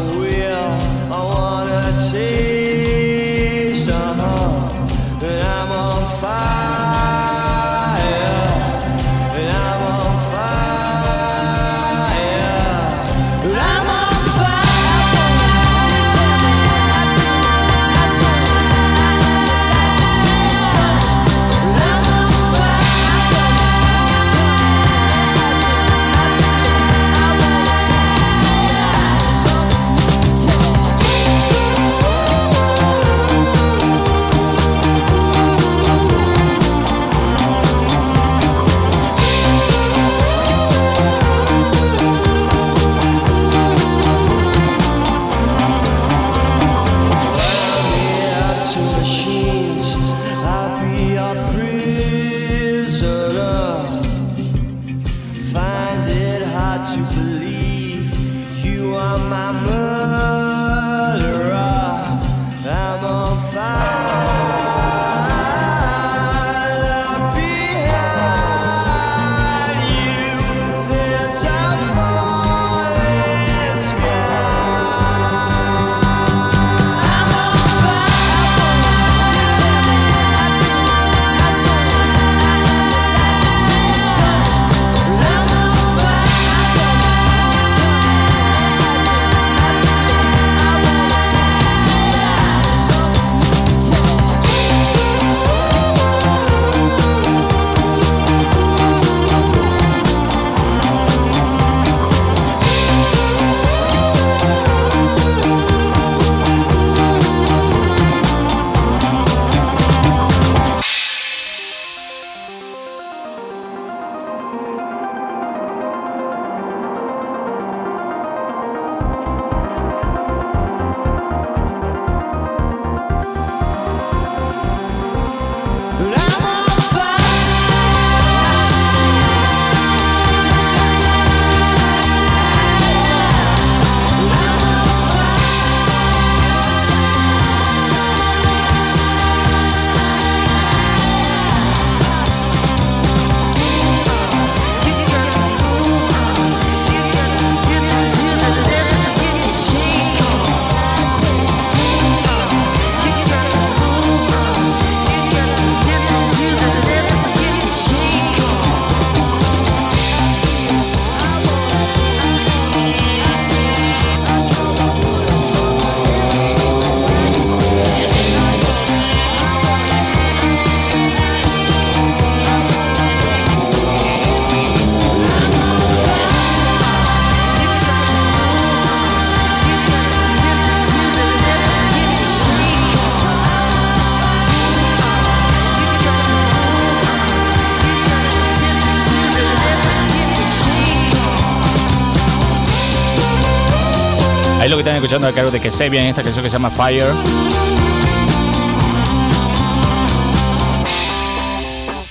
escuchando 195.10 195.26
a 195.26 195.32
cargo 195.32 195.50
de 195.50 195.60
que 195.60 195.72
Sabian, 195.72 196.06
esta 196.06 196.22
canción 196.22 196.44
que 196.44 196.50
se 196.50 196.54
llama 196.54 196.70
Fire. 196.70 197.49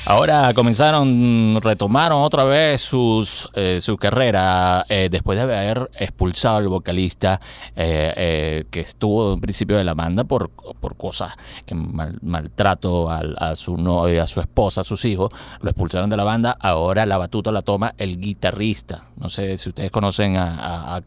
Ahora 0.10 0.52
comenzaron, 0.56 1.60
retomaron 1.62 2.24
otra 2.24 2.44
vez 2.44 2.82
sus, 2.82 3.48
eh, 3.54 3.78
su 3.80 3.96
carrera 3.98 4.84
eh, 4.90 5.08
después 5.12 5.38
de 5.38 5.44
haber 5.44 5.92
expulsado 6.00 6.58
al 6.58 6.68
vocalista 6.68 7.40
eh, 7.76 8.12
eh, 8.18 8.64
que 8.72 8.80
estuvo 8.80 9.34
en 9.34 9.40
principio 9.40 9.78
de 9.78 9.84
la 9.84 9.94
banda 9.94 10.24
por, 10.24 10.50
por 10.50 10.98
cosas 10.98 11.34
que 11.68 11.76
mal- 11.76 12.18
maltrato 12.24 13.12
al- 13.12 13.36
a 13.38 13.56
su 13.56 13.78
novia, 13.78 14.24
a 14.24 14.28
su 14.28 14.42
esposa, 14.42 14.82
a 14.82 14.84
sus 14.84 15.06
hijos. 15.06 15.30
Lo 15.62 15.70
expulsaron 15.70 16.10
de 16.10 16.18
la 16.18 16.24
banda. 16.24 16.58
Ahora 16.60 17.06
la 17.06 17.20
batuta 17.20 17.52
la 17.52 17.62
toma 17.62 17.94
el 18.00 18.20
guitarrista. 18.20 19.10
No 19.16 19.30
sé 19.30 19.58
si 19.58 19.70
ustedes 19.70 19.92
conocen 19.92 20.38
a, 20.38 20.96
a, 20.96 21.02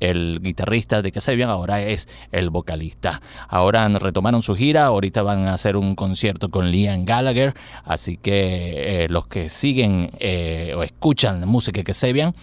el 0.00 0.40
guitarrista 0.42 1.00
de 1.00 1.10
Kasabian 1.10 1.48
ahora 1.48 1.80
es 1.80 2.06
el 2.32 2.50
vocalista. 2.50 3.18
Ahora 3.48 3.88
retomaron 3.88 4.42
su 4.42 4.54
gira. 4.56 4.84
Ahorita 4.84 5.22
van 5.22 5.48
a 5.48 5.54
hacer 5.54 5.78
un 5.78 5.94
concierto 5.94 6.50
con 6.50 6.70
Liam 6.70 7.06
Gallagher. 7.06 7.54
Así 7.84 8.09
que 8.16 9.04
eh, 9.04 9.08
los 9.08 9.26
que 9.26 9.48
siguen 9.48 10.10
eh, 10.18 10.74
o 10.76 10.82
escuchan 10.82 11.40
la 11.40 11.46
música 11.46 11.82
que 11.82 11.94
Sebian 11.94 12.34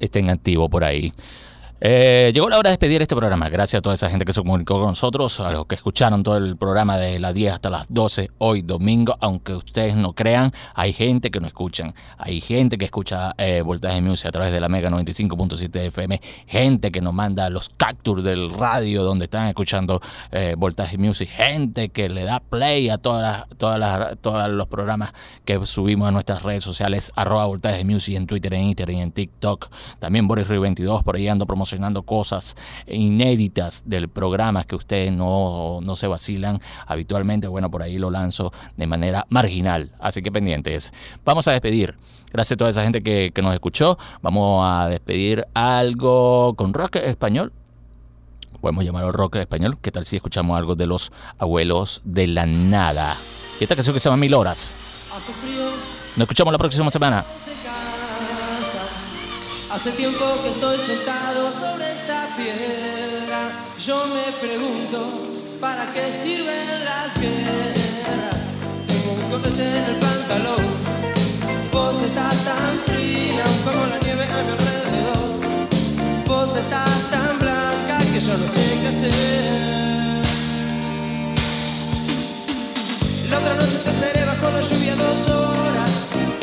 estén 0.00 0.30
activos 0.30 0.68
por 0.68 0.84
ahí. 0.84 1.12
Eh, 1.84 2.30
llegó 2.32 2.48
la 2.48 2.60
hora 2.60 2.68
de 2.68 2.74
despedir 2.74 3.02
este 3.02 3.16
programa. 3.16 3.48
Gracias 3.48 3.80
a 3.80 3.82
toda 3.82 3.96
esa 3.96 4.08
gente 4.08 4.24
que 4.24 4.32
se 4.32 4.40
comunicó 4.40 4.74
con 4.74 4.90
nosotros, 4.90 5.40
a 5.40 5.50
los 5.50 5.66
que 5.66 5.74
escucharon 5.74 6.22
todo 6.22 6.36
el 6.36 6.56
programa 6.56 6.96
de 6.96 7.18
las 7.18 7.34
10 7.34 7.54
hasta 7.54 7.70
las 7.70 7.92
12 7.92 8.30
hoy 8.38 8.62
domingo. 8.62 9.16
Aunque 9.18 9.54
ustedes 9.54 9.96
no 9.96 10.12
crean, 10.12 10.52
hay 10.76 10.92
gente 10.92 11.32
que 11.32 11.40
no 11.40 11.48
escuchan. 11.48 11.92
Hay 12.18 12.40
gente 12.40 12.78
que 12.78 12.84
escucha 12.84 13.34
eh, 13.36 13.62
Voltaje 13.62 14.00
Music 14.00 14.28
a 14.28 14.30
través 14.30 14.52
de 14.52 14.60
la 14.60 14.68
Mega 14.68 14.90
95.7 14.90 15.86
FM. 15.86 16.20
Gente 16.46 16.92
que 16.92 17.00
nos 17.00 17.14
manda 17.14 17.50
los 17.50 17.68
captures 17.70 18.22
del 18.22 18.50
radio 18.56 19.02
donde 19.02 19.24
están 19.24 19.48
escuchando 19.48 20.00
eh, 20.30 20.54
Voltaje 20.56 20.98
Music. 20.98 21.28
Gente 21.30 21.88
que 21.88 22.08
le 22.08 22.22
da 22.22 22.38
play 22.38 22.90
a 22.90 22.98
todas 22.98 23.22
las, 23.22 23.58
todas 23.58 24.16
todos 24.20 24.48
los 24.48 24.68
programas 24.68 25.14
que 25.44 25.58
subimos 25.66 26.06
a 26.06 26.12
nuestras 26.12 26.44
redes 26.44 26.62
sociales. 26.62 27.10
Arroba 27.16 27.46
Voltaje 27.46 27.84
Music 27.84 28.14
en 28.14 28.28
Twitter, 28.28 28.54
en 28.54 28.66
Instagram 28.66 28.98
y 28.98 29.00
en 29.00 29.10
TikTok. 29.10 29.68
También 29.98 30.28
Boris 30.28 30.46
Rui 30.46 30.58
22 30.58 31.02
por 31.02 31.16
ahí 31.16 31.26
ando 31.26 31.44
promocionando 31.44 31.71
cosas 32.04 32.56
inéditas 32.86 33.82
del 33.86 34.08
programa 34.08 34.64
que 34.64 34.76
ustedes 34.76 35.12
no, 35.12 35.80
no 35.82 35.96
se 35.96 36.06
vacilan 36.06 36.58
habitualmente. 36.86 37.48
Bueno, 37.48 37.70
por 37.70 37.82
ahí 37.82 37.98
lo 37.98 38.10
lanzo 38.10 38.52
de 38.76 38.86
manera 38.86 39.26
marginal. 39.28 39.92
Así 40.00 40.22
que 40.22 40.32
pendientes. 40.32 40.92
Vamos 41.24 41.48
a 41.48 41.52
despedir. 41.52 41.94
Gracias 42.32 42.56
a 42.56 42.58
toda 42.58 42.70
esa 42.70 42.82
gente 42.82 43.02
que, 43.02 43.30
que 43.34 43.42
nos 43.42 43.54
escuchó. 43.54 43.98
Vamos 44.22 44.66
a 44.66 44.88
despedir 44.88 45.46
algo 45.54 46.54
con 46.56 46.72
rock 46.72 46.96
español. 46.96 47.52
Podemos 48.60 48.84
llamarlo 48.84 49.12
rock 49.12 49.36
español. 49.36 49.78
¿Qué 49.80 49.90
tal 49.90 50.04
si 50.04 50.16
escuchamos 50.16 50.56
algo 50.56 50.74
de 50.74 50.86
los 50.86 51.12
abuelos 51.38 52.00
de 52.04 52.28
la 52.28 52.46
nada? 52.46 53.16
Y 53.60 53.64
esta 53.64 53.74
canción 53.74 53.94
que 53.94 54.00
se 54.00 54.08
llama 54.08 54.20
Mil 54.20 54.34
Horas. 54.34 55.10
Nos 56.16 56.20
escuchamos 56.20 56.52
la 56.52 56.58
próxima 56.58 56.90
semana. 56.90 57.24
Hace 59.72 59.90
tiempo 59.92 60.22
que 60.42 60.50
estoy 60.50 60.78
sentado 60.78 61.50
sobre 61.50 61.90
esta 61.90 62.28
piedra. 62.36 63.50
Yo 63.82 64.04
me 64.08 64.30
pregunto, 64.38 65.02
¿para 65.62 65.90
qué 65.94 66.12
sirven 66.12 66.84
las 66.84 67.18
guerras? 67.18 68.52
Tengo 68.86 69.12
un 69.34 69.60
en 69.60 69.84
el 69.84 69.96
pantalón. 69.96 70.66
Vos 71.72 72.02
estás 72.02 72.44
tan 72.44 72.80
fría 72.84 73.44
como 73.64 73.86
la 73.86 73.98
nieve 74.00 74.24
a 74.24 74.42
mi 74.42 74.50
alrededor. 74.52 75.40
Vos 76.26 76.54
estás 76.54 77.10
tan 77.10 77.38
blanca 77.38 77.96
que 78.12 78.20
yo 78.20 78.36
no 78.36 78.46
sé 78.46 78.78
qué 78.82 78.88
hacer. 78.88 80.22
La 83.30 83.38
otra 83.38 83.54
noche 83.54 83.78
te 83.84 83.90
esperé 83.90 84.24
bajo 84.26 84.50
la 84.50 84.60
lluvia 84.60 84.96
dos 84.96 85.28
horas. 85.30 86.41